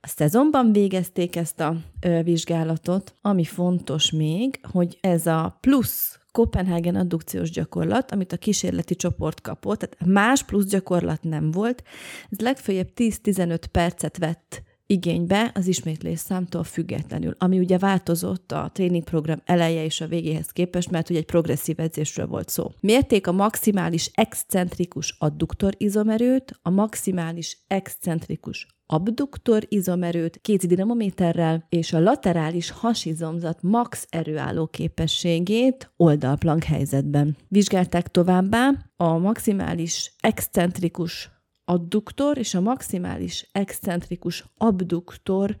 [0.00, 6.94] A szezonban végezték ezt a ö, vizsgálatot, ami fontos még, hogy ez a plusz Kopenhagen
[6.94, 11.82] addukciós gyakorlat, amit a kísérleti csoport kapott, tehát más plusz gyakorlat nem volt,
[12.30, 19.42] ez legfeljebb 10-15 percet vett igénybe az ismétlés számtól függetlenül, ami ugye változott a tréningprogram
[19.44, 22.70] eleje és a végéhez képest, mert ugye egy progresszív edzésről volt szó.
[22.80, 32.00] Mérték a maximális excentrikus adduktor izomerőt, a maximális excentrikus abduktor izomerőt kézi dinamométerrel és a
[32.00, 37.36] laterális hasizomzat max erőálló képességét oldalplank helyzetben.
[37.48, 41.30] Vizsgálták továbbá a maximális excentrikus
[41.68, 45.56] adduktor és a maximális excentrikus abduktor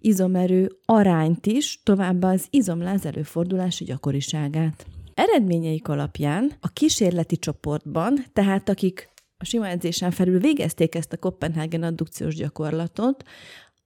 [0.00, 4.86] izomerő arányt is, továbbá az izomláz előfordulási gyakoriságát.
[5.14, 11.82] Eredményeik alapján a kísérleti csoportban, tehát akik a sima edzésen felül végezték ezt a Kopenhagen
[11.82, 13.24] addukciós gyakorlatot,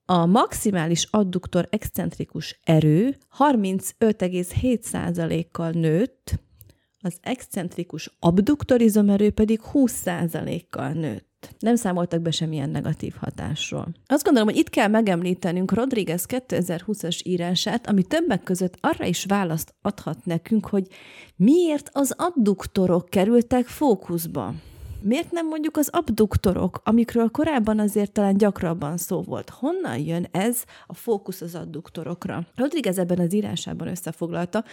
[0.05, 6.41] a maximális adduktor excentrikus erő 35,7%-kal nőtt,
[7.01, 11.32] az excentrikus abduktor izomerő pedig 20%-kal nőtt.
[11.59, 13.89] Nem számoltak be semmilyen negatív hatásról.
[14.07, 19.75] Azt gondolom, hogy itt kell megemlítenünk Rodriguez 2020-as írását, ami többek között arra is választ
[19.83, 20.87] adhat nekünk, hogy
[21.37, 24.55] miért az adduktorok kerültek fókuszba.
[25.05, 29.51] Miért nem mondjuk az abduktorok, amikről korábban azért talán gyakrabban szó volt?
[29.51, 32.47] Honnan jön ez a fókusz az adduktorokra?
[32.55, 34.65] Rodriguez ebben az írásában összefoglalta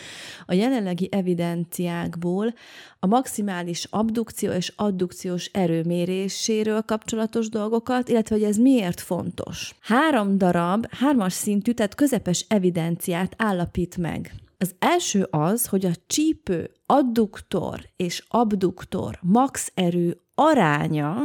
[0.46, 2.54] a jelenlegi evidenciákból
[3.00, 9.76] a maximális abdukció és addukciós erőméréséről kapcsolatos dolgokat, illetve hogy ez miért fontos.
[9.82, 16.72] Három darab, hármas szintű, tehát közepes evidenciát állapít meg az első az, hogy a csípő
[16.86, 21.16] adduktor és abduktor max erő aránya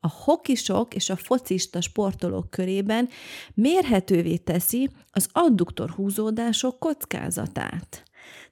[0.00, 3.08] a hokisok és a focista sportolók körében
[3.54, 8.02] mérhetővé teszi az adduktor húzódások kockázatát.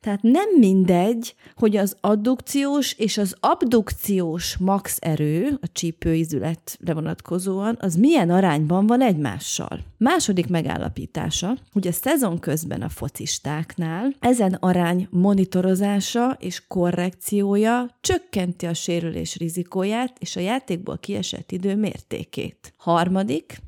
[0.00, 7.94] Tehát nem mindegy, hogy az addukciós és az abdukciós max erő, a csípőizületre vonatkozóan, az
[7.94, 9.80] milyen arányban van egymással.
[9.96, 18.74] Második megállapítása, hogy a szezon közben a focistáknál ezen arány monitorozása és korrekciója csökkenti a
[18.74, 22.72] sérülés rizikóját és a játékból kiesett idő mértékét.
[22.76, 23.60] Harmadik,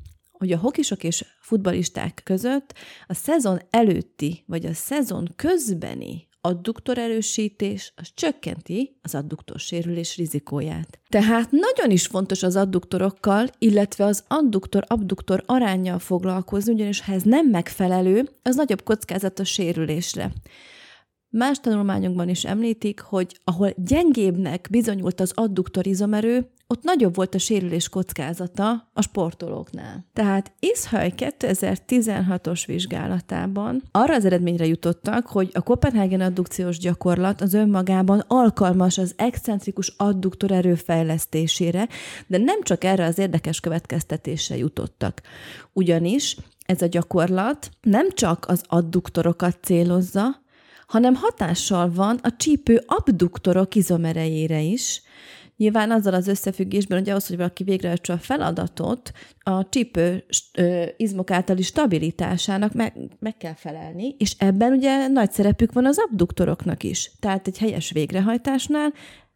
[0.43, 2.75] hogy a hokisok és futbalisták között
[3.07, 11.01] a szezon előtti vagy a szezon közbeni adduktor erősítés, az csökkenti az adduktor sérülés rizikóját.
[11.09, 17.47] Tehát nagyon is fontos az adduktorokkal, illetve az adduktor-abduktor arányjal foglalkozni, ugyanis ha ez nem
[17.47, 20.33] megfelelő, az nagyobb kockázat a sérülésre.
[21.35, 27.39] Más tanulmányokban is említik, hogy ahol gyengébbnek bizonyult az adduktor izomerő, ott nagyobb volt a
[27.39, 30.07] sérülés kockázata a sportolóknál.
[30.13, 38.25] Tehát Ishaj 2016-os vizsgálatában arra az eredményre jutottak, hogy a Kopenhagen addukciós gyakorlat az önmagában
[38.27, 41.89] alkalmas az excentrikus adduktor erőfejlesztésére,
[42.27, 45.23] de nem csak erre az érdekes következtetésre jutottak.
[45.73, 50.42] Ugyanis ez a gyakorlat nem csak az adduktorokat célozza,
[50.93, 55.03] hanem hatással van a csípő abduktorok izomerejére is,
[55.57, 60.25] Nyilván azzal az összefüggésben, hogy ahhoz, hogy valaki végrehajtsa a feladatot, a csípő
[60.97, 66.83] izmok általi stabilitásának meg, meg kell felelni, és ebben ugye nagy szerepük van az abduktoroknak
[66.83, 67.13] is.
[67.21, 68.93] Tehát egy helyes végrehajtásnál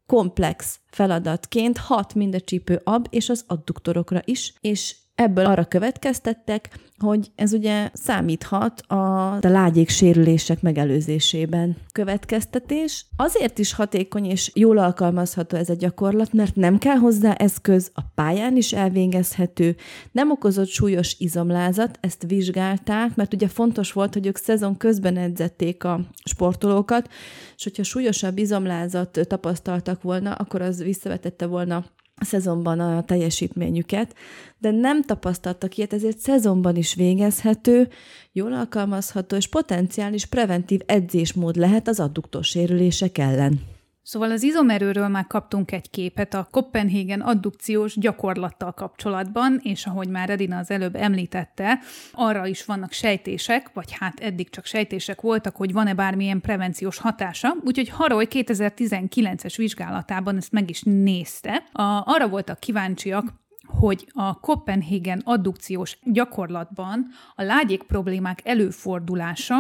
[0.06, 6.68] komplex feladatként hat mind a csípő ab és az adduktorokra is, és ebből arra következtettek,
[6.98, 11.76] hogy ez ugye számíthat a, a lágyék sérülések megelőzésében.
[11.92, 17.90] Következtetés azért is hatékony és jól alkalmazható ez a gyakorlat, mert nem kell hozzá eszköz,
[17.94, 19.76] a pályán is elvégezhető,
[20.12, 25.84] nem okozott súlyos izomlázat, ezt vizsgálták, mert ugye fontos volt, hogy ők szezon közben edzették
[25.84, 27.08] a sportolókat,
[27.56, 31.84] és hogyha súlyosabb izomlázat tapasztaltak volna, akkor az visszavetette volna
[32.24, 34.14] szezonban a teljesítményüket,
[34.58, 37.88] de nem tapasztaltak ilyet, ezért szezonban is végezhető,
[38.32, 43.75] jól alkalmazható és potenciális preventív edzésmód lehet az adduktor sérülések ellen.
[44.06, 50.30] Szóval az izomerőről már kaptunk egy képet a Copenhagen addukciós gyakorlattal kapcsolatban, és ahogy már
[50.30, 51.78] Edina az előbb említette,
[52.12, 57.56] arra is vannak sejtések, vagy hát eddig csak sejtések voltak, hogy van-e bármilyen prevenciós hatása,
[57.64, 61.62] úgyhogy Haroly 2019-es vizsgálatában ezt meg is nézte.
[61.72, 63.32] A, arra voltak kíváncsiak,
[63.66, 69.56] hogy a Copenhagen addukciós gyakorlatban a lágyék problémák előfordulása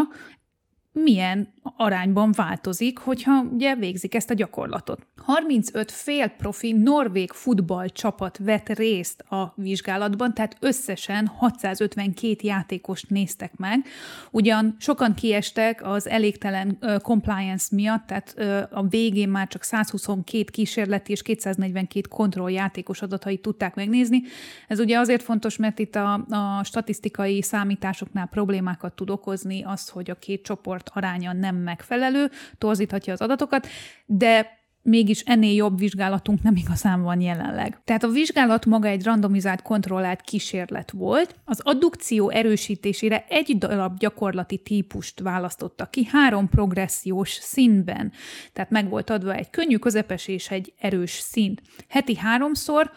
[1.02, 5.06] milyen arányban változik, hogyha ugye végzik ezt a gyakorlatot.
[5.16, 13.84] 35 fél profi norvég futballcsapat vett részt a vizsgálatban, tehát összesen 652 játékost néztek meg.
[14.30, 18.34] Ugyan sokan kiestek az elégtelen compliance miatt, tehát
[18.72, 24.22] a végén már csak 122 kísérleti és 242 kontrolljátékos adatait tudták megnézni.
[24.68, 30.10] Ez ugye azért fontos, mert itt a, a statisztikai számításoknál problémákat tud okozni az, hogy
[30.10, 33.66] a két csoport aránya nem megfelelő, torzíthatja az adatokat,
[34.06, 34.54] de
[34.86, 37.80] mégis ennél jobb vizsgálatunk nem igazán van jelenleg.
[37.84, 41.34] Tehát a vizsgálat maga egy randomizált, kontrollált kísérlet volt.
[41.44, 48.12] Az addukció erősítésére egy darab gyakorlati típust választottak ki, három progressziós színben.
[48.52, 51.62] Tehát meg volt adva egy könnyű, közepes és egy erős szint.
[51.88, 52.90] Heti háromszor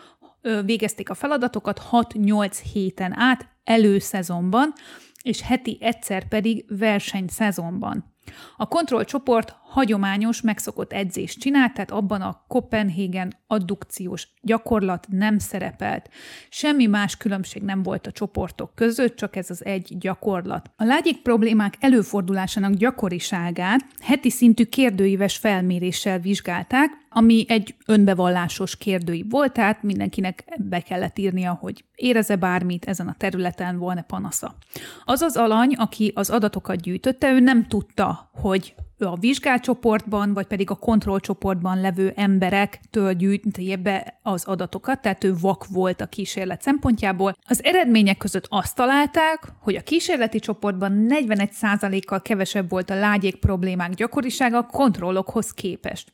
[0.66, 4.74] végezték a feladatokat 6-8 héten át előszezonban,
[5.22, 8.09] és heti egyszer pedig versenyszezonban.
[8.58, 16.10] A kontrollcsoport hagyományos, megszokott edzést csinált, tehát abban a Copenhagen addukciós gyakorlat nem szerepelt.
[16.50, 20.72] Semmi más különbség nem volt a csoportok között, csak ez az egy gyakorlat.
[20.76, 29.54] A lágyék problémák előfordulásának gyakoriságát heti szintű kérdőíves felméréssel vizsgálták, ami egy önbevallásos kérdői volt,
[29.54, 34.56] tehát mindenkinek be kellett írnia, hogy éreze bármit ezen a területen, volna panasza.
[35.06, 38.76] Az az alany, aki az adatokat gyűjtötte, ő nem tudta, hogy
[39.08, 45.68] a vizsgálcsoportban, vagy pedig a kontrollcsoportban levő emberektől gyűjti be az adatokat, tehát ő vak
[45.68, 47.36] volt a kísérlet szempontjából.
[47.48, 53.94] Az eredmények között azt találták, hogy a kísérleti csoportban 41%-kal kevesebb volt a lágyék problémák
[53.94, 56.14] gyakorisága a kontrollokhoz képest.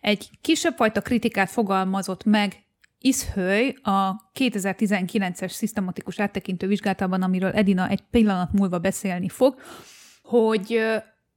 [0.00, 2.62] Egy kisebb fajta kritikát fogalmazott meg
[2.98, 9.54] Iszhöly a 2019-es szisztematikus áttekintő vizsgálatában, amiről Edina egy pillanat múlva beszélni fog,
[10.22, 10.80] hogy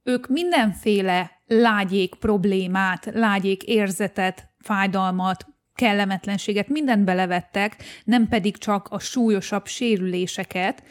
[0.02, 9.66] ők mindenféle lágyék problémát, lágyék érzetet, fájdalmat, kellemetlenséget, mindent belevettek, nem pedig csak a súlyosabb
[9.66, 10.82] sérüléseket,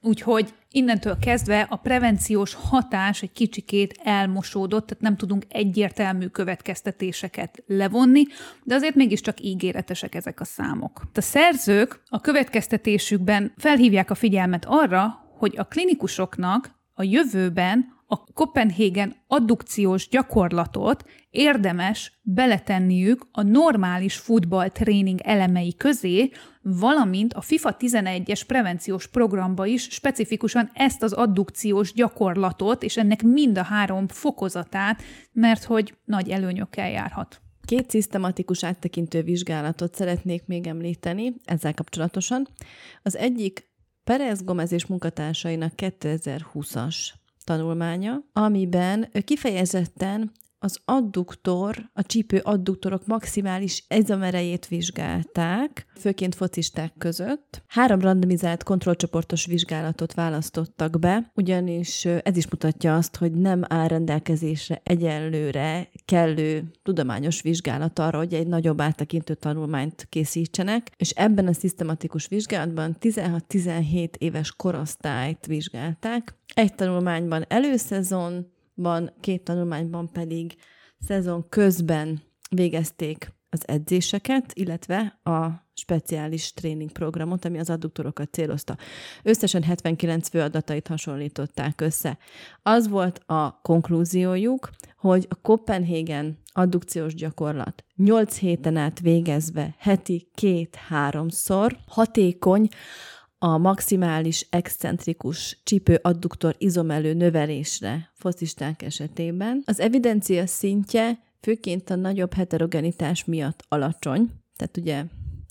[0.00, 8.22] úgyhogy innentől kezdve a prevenciós hatás egy kicsikét elmosódott, tehát nem tudunk egyértelmű következtetéseket levonni,
[8.64, 11.02] de azért mégiscsak ígéretesek ezek a számok.
[11.14, 19.14] A szerzők a következtetésükben felhívják a figyelmet arra, hogy a klinikusoknak a jövőben a Copenhagen
[19.26, 26.30] addukciós gyakorlatot érdemes beletenniük a normális futballtréning elemei közé,
[26.62, 33.58] valamint a FIFA 11-es prevenciós programba is specifikusan ezt az addukciós gyakorlatot, és ennek mind
[33.58, 35.02] a három fokozatát,
[35.32, 37.40] mert hogy nagy előnyökkel járhat.
[37.64, 42.48] Két szisztematikus áttekintő vizsgálatot szeretnék még említeni ezzel kapcsolatosan.
[43.02, 43.72] Az egyik
[44.04, 46.96] Perez Gomez és munkatársainak 2020-as
[47.44, 50.30] tanulmánya, amiben kifejezetten
[50.64, 57.62] az adduktor, a csípő adduktorok maximális izomerejét vizsgálták, főként focisták között.
[57.66, 64.80] Három randomizált kontrollcsoportos vizsgálatot választottak be, ugyanis ez is mutatja azt, hogy nem áll rendelkezésre
[64.84, 72.26] egyenlőre kellő tudományos vizsgálat arra, hogy egy nagyobb áttekintő tanulmányt készítsenek, és ebben a szisztematikus
[72.26, 76.34] vizsgálatban 16-17 éves korosztályt vizsgálták.
[76.54, 80.54] Egy tanulmányban előszezon, ban, két tanulmányban pedig
[80.98, 88.76] szezon közben végezték az edzéseket, illetve a speciális tréningprogramot, ami az adduktorokat célozta.
[89.22, 92.18] Összesen 79 főadatait hasonlították össze.
[92.62, 101.76] Az volt a konklúziójuk, hogy a Copenhagen addukciós gyakorlat 8 héten át végezve heti két-háromszor
[101.86, 102.68] hatékony
[103.44, 109.62] a maximális excentrikus csípő-adduktor izomelő növelésre focisták esetében.
[109.64, 115.04] Az evidencia szintje főként a nagyobb heterogenitás miatt alacsony, tehát ugye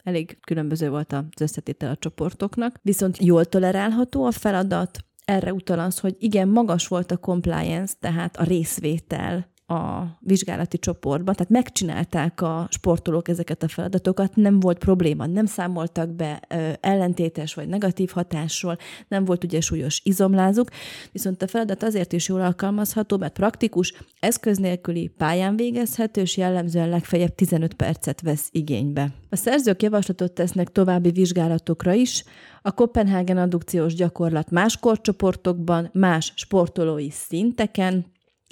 [0.04, 6.00] elég különböző volt az összetétel a csoportoknak, viszont jól tolerálható a feladat, erre utal az,
[6.00, 12.68] hogy igen, magas volt a compliance, tehát a részvétel a vizsgálati csoportban, tehát megcsinálták a
[12.70, 18.78] sportolók ezeket a feladatokat, nem volt probléma, nem számoltak be ö, ellentétes vagy negatív hatásról,
[19.08, 20.70] nem volt ugye súlyos izomlázuk,
[21.12, 26.90] viszont a feladat azért is jól alkalmazható, mert praktikus, eszköz nélküli pályán végezhető, és jellemzően
[26.90, 29.14] legfeljebb 15 percet vesz igénybe.
[29.30, 32.24] A szerzők javaslatot tesznek további vizsgálatokra is,
[32.62, 38.06] a Kopenhágen addukciós gyakorlat más korcsoportokban, más sportolói szinteken,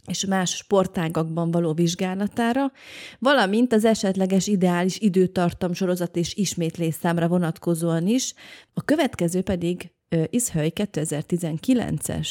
[0.08, 2.72] és más sportágakban való vizsgálatára,
[3.20, 8.34] valamint az esetleges ideális időtartam sorozat és ismétlés számra vonatkozóan is.
[8.74, 9.92] A következő pedig
[10.30, 12.28] Iszhely 2019-es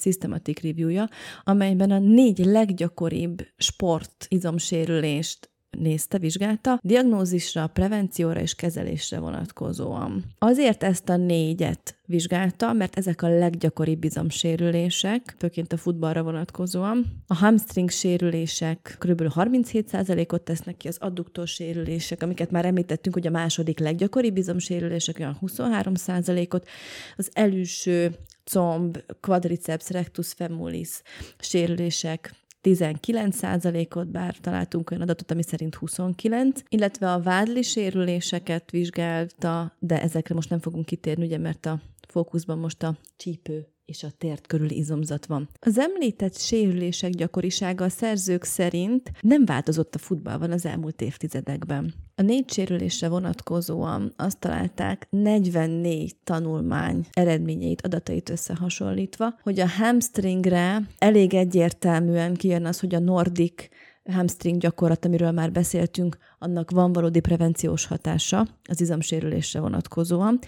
[0.00, 1.08] Systematic Review-ja,
[1.44, 10.24] amelyben a négy leggyakoribb sport izomsérülést nézte, vizsgálta, diagnózisra, prevencióra és kezelésre vonatkozóan.
[10.38, 17.22] Azért ezt a négyet vizsgálta, mert ezek a leggyakoribb izomsérülések, főként a futballra vonatkozóan.
[17.26, 19.22] A hamstring sérülések kb.
[19.34, 25.38] 37%-ot tesznek ki, az adduktor sérülések, amiket már említettünk, hogy a második leggyakoribb izomsérülések olyan
[25.40, 26.68] 23%-ot,
[27.16, 28.14] az előső
[28.44, 31.02] comb, quadriceps, rectus femoris
[31.38, 40.02] sérülések 19%-ot, bár találtunk olyan adatot, ami szerint 29, illetve a vádli sérüléseket vizsgálta, de
[40.02, 44.46] ezekre most nem fogunk kitérni, ugye, mert a fókuszban most a csípő és a tért
[44.46, 45.48] körüli izomzat van.
[45.60, 51.94] Az említett sérülések gyakorisága a szerzők szerint nem változott a futballban az elmúlt évtizedekben.
[52.14, 61.34] A négy sérülésre vonatkozóan azt találták 44 tanulmány eredményeit, adatait összehasonlítva, hogy a hamstringre elég
[61.34, 63.68] egyértelműen kijön az, hogy a nordik
[64.10, 70.38] hamstring gyakorlat, amiről már beszéltünk, annak van valódi prevenciós hatása az izomsérülésre vonatkozóan.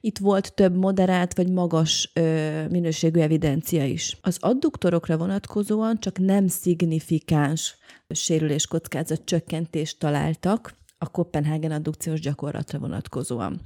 [0.00, 4.18] Itt volt több moderált vagy magas ö, minőségű evidencia is.
[4.22, 7.76] Az adduktorokra vonatkozóan csak nem szignifikáns
[8.08, 13.60] sérülés kockázat csökkentést találtak, a Kopenhagen addukciós gyakorlatra vonatkozóan.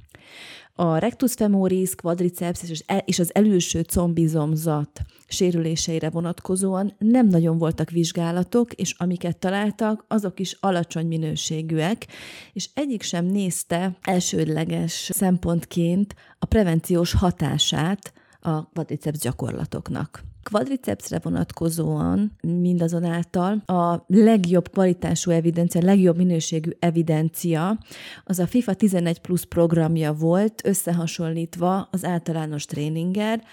[0.75, 8.95] A rectus femoris, quadriceps és az előső combizomzat sérüléseire vonatkozóan nem nagyon voltak vizsgálatok, és
[8.97, 12.07] amiket találtak, azok is alacsony minőségűek,
[12.53, 20.32] és egyik sem nézte elsődleges szempontként a prevenciós hatását a quadriceps gyakorlatoknak.
[20.43, 27.77] Quadricepsre vonatkozóan mindazonáltal a legjobb kvalitású evidencia, a legjobb minőségű evidencia
[28.23, 33.43] az a FIFA 11 Plus programja volt, összehasonlítva az általános tréninger,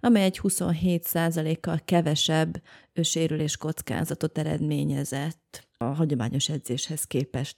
[0.00, 2.62] amely egy 27%-kal kevesebb
[3.02, 7.56] sérülés kockázatot eredményezett a hagyományos edzéshez képest.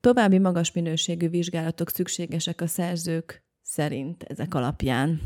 [0.00, 5.20] További magas minőségű vizsgálatok szükségesek a szerzők szerint ezek alapján.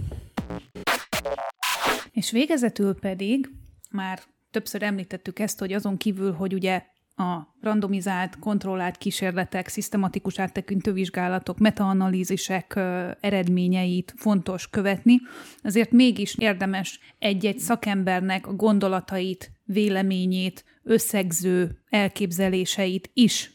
[2.12, 3.50] És végezetül pedig
[3.90, 4.20] már
[4.50, 6.82] többször említettük ezt, hogy azon kívül, hogy ugye
[7.16, 12.76] a randomizált, kontrollált kísérletek, szisztematikus áttekintő vizsgálatok, metaanalízisek
[13.20, 15.20] eredményeit fontos követni,
[15.62, 23.50] azért mégis érdemes egy-egy szakembernek a gondolatait, véleményét, összegző elképzeléseit is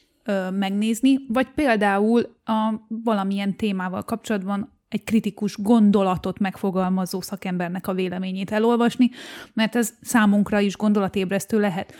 [0.52, 9.10] megnézni, vagy például a valamilyen témával kapcsolatban egy kritikus gondolatot megfogalmazó szakembernek a véleményét elolvasni,
[9.54, 11.94] mert ez számunkra is gondolatébresztő lehet.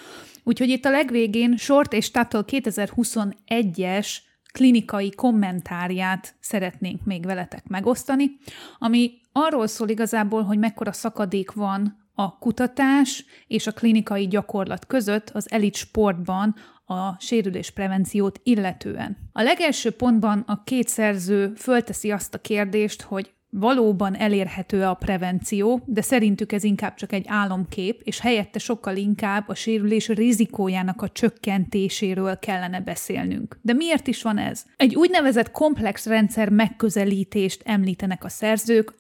[0.44, 4.08] Úgyhogy itt a legvégén Short és Tuttle 2021-es
[4.54, 8.38] klinikai kommentárját szeretnénk még veletek megosztani,
[8.80, 15.30] ami arról szól igazából, hogy mekkora szakadék van a kutatás és a klinikai gyakorlat között
[15.30, 16.56] az elit sportban
[16.86, 19.18] a sérülés prevenciót illetően.
[19.32, 25.82] A legelső pontban a két szerző fölteszi azt a kérdést, hogy valóban elérhető a prevenció,
[25.86, 31.10] de szerintük ez inkább csak egy álomkép, és helyette sokkal inkább a sérülés rizikójának a
[31.10, 33.60] csökkentéséről kellene beszélnünk.
[33.62, 34.66] De miért is van ez?
[34.76, 38.94] Egy úgynevezett komplex rendszer megközelítést említenek a szerzők,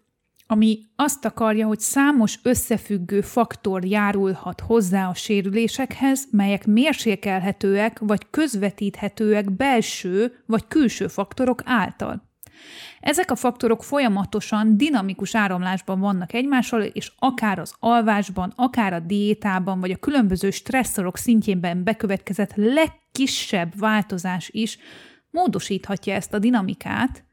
[0.47, 9.51] ami azt akarja, hogy számos összefüggő faktor járulhat hozzá a sérülésekhez, melyek mérsékelhetőek vagy közvetíthetőek
[9.51, 12.33] belső vagy külső faktorok által.
[12.99, 19.79] Ezek a faktorok folyamatosan dinamikus áramlásban vannak egymással, és akár az alvásban, akár a diétában,
[19.79, 24.77] vagy a különböző stresszorok szintjében bekövetkezett legkisebb változás is
[25.29, 27.23] módosíthatja ezt a dinamikát,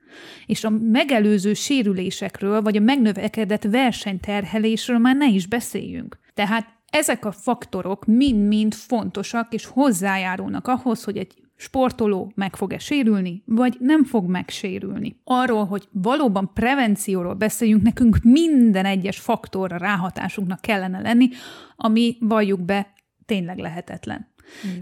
[0.47, 6.19] És a megelőző sérülésekről, vagy a megnövekedett versenyterhelésről már ne is beszéljünk.
[6.35, 13.43] Tehát ezek a faktorok mind-mind fontosak, és hozzájárulnak ahhoz, hogy egy sportoló meg fog-e sérülni,
[13.47, 15.21] vagy nem fog megsérülni.
[15.25, 21.29] Arról, hogy valóban prevencióról beszéljünk, nekünk minden egyes faktorra ráhatásunknak kellene lenni,
[21.77, 22.93] ami valljuk be
[23.27, 24.32] tényleg lehetetlen.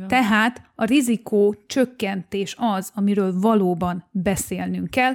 [0.08, 5.12] Tehát a rizikó csökkentés az, amiről valóban beszélnünk kell,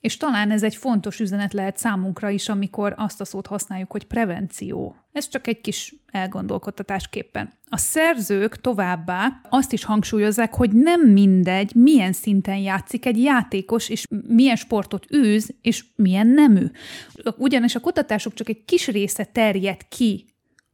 [0.00, 4.04] és talán ez egy fontos üzenet lehet számunkra is, amikor azt a szót használjuk, hogy
[4.04, 4.96] prevenció.
[5.12, 7.52] Ez csak egy kis elgondolkodtatásképpen.
[7.68, 14.04] A szerzők továbbá azt is hangsúlyozzák, hogy nem mindegy, milyen szinten játszik egy játékos, és
[14.26, 16.66] milyen sportot űz, és milyen nemű.
[17.36, 20.26] Ugyanis a kutatások csak egy kis része terjed ki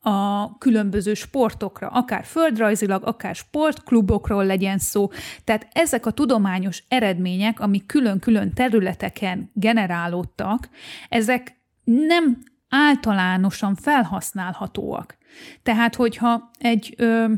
[0.06, 5.10] a különböző sportokra, akár földrajzilag, akár sportklubokról legyen szó.
[5.44, 10.68] Tehát ezek a tudományos eredmények, amik külön-külön területeken generálódtak,
[11.08, 12.38] ezek nem
[12.68, 15.16] általánosan felhasználhatóak.
[15.62, 17.32] Tehát, hogyha egy ö,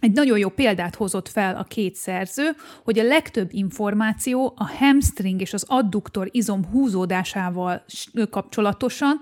[0.00, 2.50] egy nagyon jó példát hozott fel a két szerző,
[2.84, 7.84] hogy a legtöbb információ a hamstring és az adduktor izom húzódásával
[8.30, 9.20] kapcsolatosan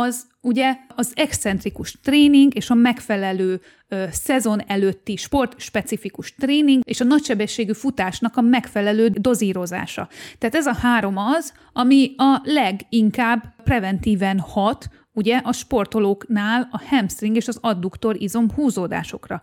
[0.00, 7.04] az ugye az excentrikus tréning és a megfelelő ö, szezon előtti sportspecifikus tréning és a
[7.04, 10.08] nagysebességű futásnak a megfelelő dozírozása.
[10.38, 17.36] Tehát ez a három az, ami a leginkább preventíven hat, ugye a sportolóknál a hamstring
[17.36, 19.40] és az adduktor izom húzódásokra.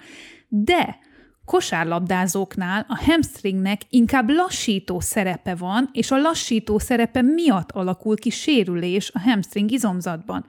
[0.47, 0.99] De
[1.47, 9.11] kosárlabdázóknál a hamstringnek inkább lassító szerepe van, és a lassító szerepe miatt alakul ki sérülés
[9.13, 10.45] a hamstring izomzatban.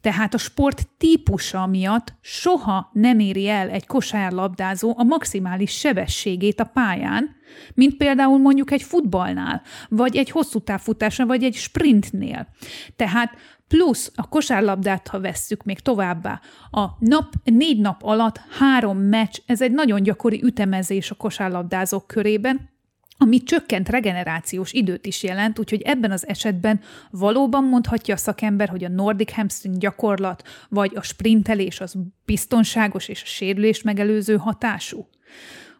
[0.00, 6.64] Tehát a sport típusa miatt soha nem éri el egy kosárlabdázó a maximális sebességét a
[6.64, 7.36] pályán,
[7.74, 12.48] mint például mondjuk egy futballnál, vagy egy hosszú távfutásra, vagy egy sprintnél.
[12.96, 13.36] Tehát
[13.68, 16.40] plusz a kosárlabdát, ha vesszük még továbbá,
[16.70, 22.74] a nap, négy nap alatt három meccs, ez egy nagyon gyakori ütemezés a kosárlabdázók körében,
[23.18, 28.84] ami csökkent regenerációs időt is jelent, úgyhogy ebben az esetben valóban mondhatja a szakember, hogy
[28.84, 31.94] a Nordic hamstring gyakorlat vagy a sprintelés az
[32.24, 35.08] biztonságos és a sérülés megelőző hatású.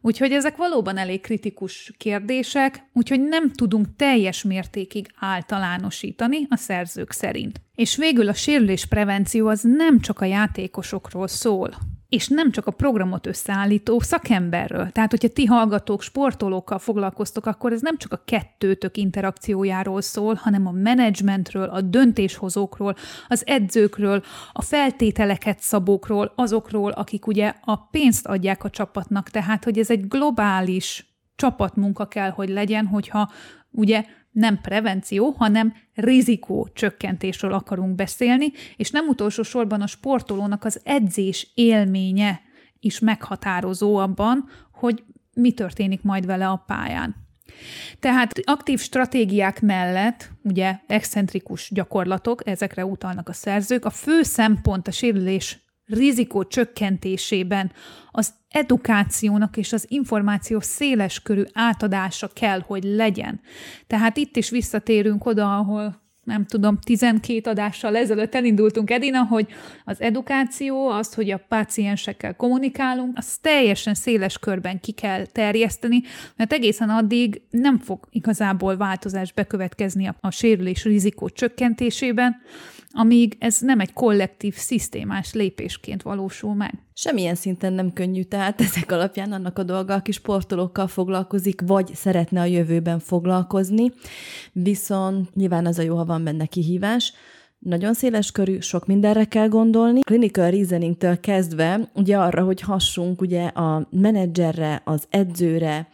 [0.07, 7.61] Úgyhogy ezek valóban elég kritikus kérdések, úgyhogy nem tudunk teljes mértékig általánosítani a szerzők szerint.
[7.75, 11.77] És végül a sérülés prevenció az nem csak a játékosokról szól
[12.09, 14.91] és nem csak a programot összeállító szakemberről.
[14.93, 20.67] Tehát, hogyha ti hallgatók sportolókkal foglalkoztok, akkor ez nem csak a kettőtök interakciójáról szól, hanem
[20.67, 22.97] a menedzsmentről, a döntéshozókról,
[23.29, 29.31] az edzőkről, a feltételeket szabókról, azokról, akik ugye a pénzt adják a csapatnak.
[29.31, 33.31] Tehát, hogy ez egy globális csapatmunka kell, hogy legyen, hogyha
[33.71, 34.05] ugye
[34.37, 41.51] nem prevenció, hanem rizikó csökkentésről akarunk beszélni, és nem utolsó sorban a sportolónak az edzés
[41.55, 42.41] élménye
[42.81, 47.17] is meghatározó abban, hogy mi történik majd vele a pályán.
[48.01, 54.91] Tehát aktív stratégiák mellett, ugye excentrikus gyakorlatok, ezekre utalnak a szerzők, a fő szempont a
[54.91, 57.73] sérülés rizikó csökkentésében
[58.11, 63.41] az edukációnak és az információ széles körű átadása kell, hogy legyen.
[63.87, 69.47] Tehát itt is visszatérünk oda, ahol nem tudom, 12 adással ezelőtt elindultunk, Edina, hogy
[69.85, 76.03] az edukáció, az, hogy a páciensekkel kommunikálunk, az teljesen széles körben ki kell terjeszteni,
[76.37, 82.37] mert egészen addig nem fog igazából változás bekövetkezni a, a sérülés rizikó csökkentésében,
[82.97, 86.75] amíg ez nem egy kollektív, szisztémás lépésként valósul meg.
[86.93, 92.41] Semmilyen szinten nem könnyű, tehát ezek alapján annak a dolga, aki sportolókkal foglalkozik, vagy szeretne
[92.41, 93.93] a jövőben foglalkozni,
[94.53, 97.13] viszont nyilván az a jó, ha van benne kihívás,
[97.59, 100.01] nagyon széles körű, sok mindenre kell gondolni.
[100.01, 105.89] Clinical reasoningtől kezdve ugye arra, hogy hassunk ugye a menedzserre, az edzőre,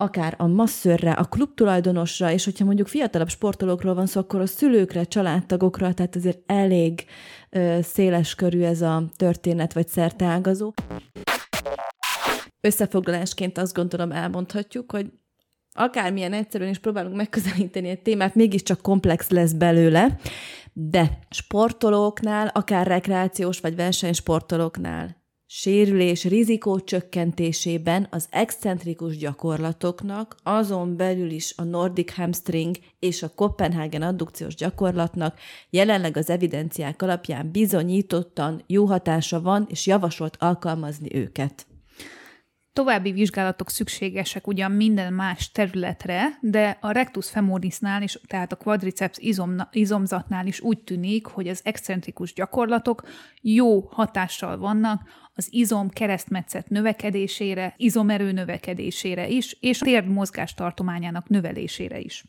[0.00, 5.04] akár a masszörre, a klubtulajdonosra, és hogyha mondjuk fiatalabb sportolókról van szó, akkor a szülőkre,
[5.04, 7.04] családtagokra, tehát azért elég
[7.50, 10.72] ö, széles körű ez a történet, vagy szerteágazó.
[12.60, 15.12] Összefoglalásként azt gondolom elmondhatjuk, hogy
[15.72, 20.18] akármilyen egyszerűen is próbálunk megközelíteni egy témát, mégiscsak komplex lesz belőle,
[20.72, 25.17] de sportolóknál, akár rekreációs vagy versenysportolóknál
[25.50, 34.02] sérülés rizikó csökkentésében az excentrikus gyakorlatoknak, azon belül is a Nordic hamstring és a Copenhagen
[34.02, 35.38] addukciós gyakorlatnak
[35.70, 41.66] jelenleg az evidenciák alapján bizonyítottan jó hatása van, és javasolt alkalmazni őket.
[42.72, 49.18] További vizsgálatok szükségesek ugyan minden más területre, de a rectus femorisnál is, tehát a quadriceps
[49.18, 53.02] izom, izomzatnál is úgy tűnik, hogy az excentrikus gyakorlatok
[53.40, 55.00] jó hatással vannak
[55.38, 62.24] az izom keresztmetszet növekedésére, izomerő növekedésére is, és térd mozgástartományának növelésére is.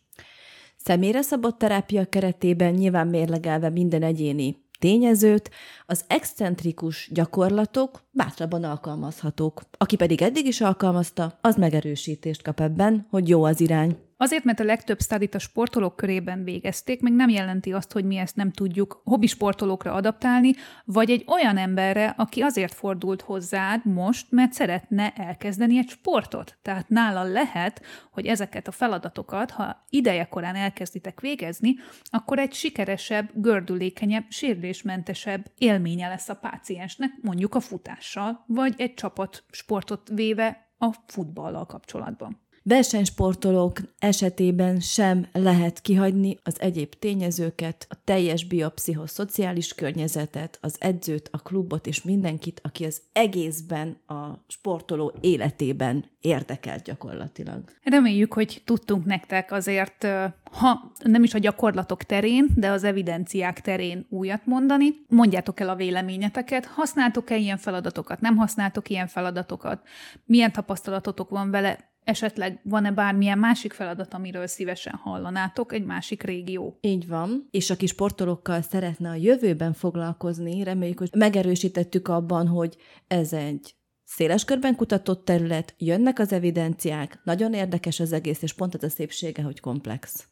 [0.76, 5.49] Személyre szabott terápia keretében nyilván mérlegelve minden egyéni tényezőt,
[5.86, 9.62] az excentrikus gyakorlatok bátrabban alkalmazhatók.
[9.78, 14.09] Aki pedig eddig is alkalmazta, az megerősítést kap ebben, hogy jó az irány.
[14.22, 18.17] Azért, mert a legtöbb stadit a sportolók körében végezték, még nem jelenti azt, hogy mi
[18.17, 20.53] ezt nem tudjuk hobbi sportolókra adaptálni,
[20.86, 26.57] vagy egy olyan emberre, aki azért fordult hozzád most, mert szeretne elkezdeni egy sportot.
[26.61, 34.26] Tehát nála lehet, hogy ezeket a feladatokat, ha idejekorán elkezditek végezni, akkor egy sikeresebb, gördülékenyebb,
[34.30, 41.65] sérülésmentesebb élménye lesz a páciensnek, mondjuk a futással, vagy egy csapat sportot véve a futballal
[41.65, 42.47] kapcsolatban.
[42.70, 51.38] Versenysportolók esetében sem lehet kihagyni az egyéb tényezőket, a teljes biopszichoszociális környezetet, az edzőt, a
[51.38, 57.63] klubot és mindenkit, aki az egészben a sportoló életében érdekelt gyakorlatilag.
[57.84, 60.07] Reméljük, hogy tudtunk nektek azért,
[60.51, 64.93] ha nem is a gyakorlatok terén, de az evidenciák terén újat mondani.
[65.07, 69.82] Mondjátok el a véleményeteket, használtok-e ilyen feladatokat, nem használtok ilyen feladatokat,
[70.26, 76.78] milyen tapasztalatotok van vele, esetleg van-e bármilyen másik feladat, amiről szívesen hallanátok, egy másik régió.
[76.82, 83.34] Így van, és aki sportolókkal szeretne a jövőben foglalkozni, reméljük, hogy megerősítettük abban, hogy ez
[83.34, 88.84] egy széles körben kutatott terület, jönnek az evidenciák, nagyon érdekes az egész, és pont ez
[88.84, 90.28] a szépsége, hogy komplex.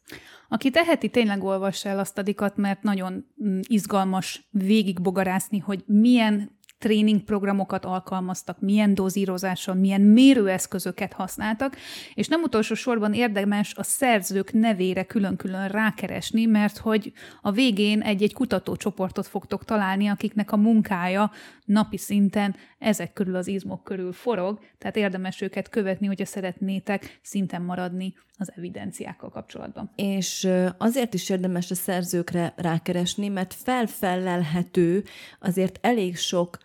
[0.48, 7.84] Aki teheti, tényleg olvassa el azt a mert nagyon mm, izgalmas végigbogarászni, hogy milyen tréningprogramokat
[7.84, 11.76] alkalmaztak, milyen dozírozással, milyen mérőeszközöket használtak,
[12.14, 17.12] és nem utolsó sorban érdemes a szerzők nevére külön-külön rákeresni, mert hogy
[17.42, 21.30] a végén egy-egy kutatócsoportot fogtok találni, akiknek a munkája
[21.64, 27.62] napi szinten ezek körül az izmok körül forog, tehát érdemes őket követni, hogyha szeretnétek szinten
[27.62, 29.90] maradni az evidenciákkal kapcsolatban.
[29.96, 30.48] És
[30.78, 35.04] azért is érdemes a szerzőkre rákeresni, mert felfellelhető
[35.40, 36.58] azért elég sok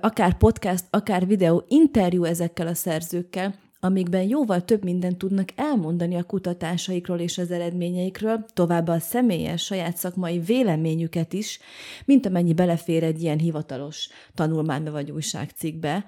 [0.00, 6.22] akár podcast, akár videó interjú ezekkel a szerzőkkel, amikben jóval több mindent tudnak elmondani a
[6.22, 11.58] kutatásaikról és az eredményeikről, továbbá a személyes, saját szakmai véleményüket is,
[12.04, 16.04] mint amennyi belefér egy ilyen hivatalos tanulmányba vagy újságcikkbe,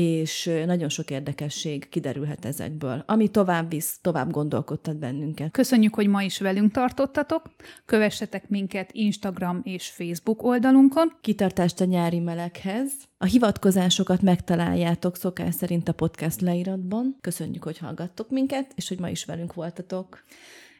[0.00, 5.50] és nagyon sok érdekesség kiderülhet ezekből, ami tovább visz, tovább gondolkodtat bennünket.
[5.50, 7.42] Köszönjük, hogy ma is velünk tartottatok.
[7.84, 11.12] Kövessetek minket Instagram és Facebook oldalunkon.
[11.20, 12.92] Kitartást a nyári meleghez.
[13.18, 17.16] A hivatkozásokat megtaláljátok szokás szerint a podcast leíratban.
[17.20, 20.24] Köszönjük, hogy hallgattok minket, és hogy ma is velünk voltatok.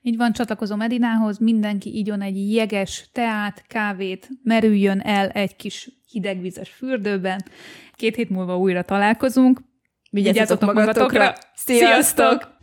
[0.03, 6.71] Így van, csatlakozom Edinához, mindenki igyon egy jeges teát, kávét, merüljön el egy kis hidegvizes
[6.71, 7.45] fürdőben.
[7.93, 9.61] Két hét múlva újra találkozunk.
[10.11, 11.35] Vigyázzatok magatokra!
[11.55, 12.59] Sziasztok!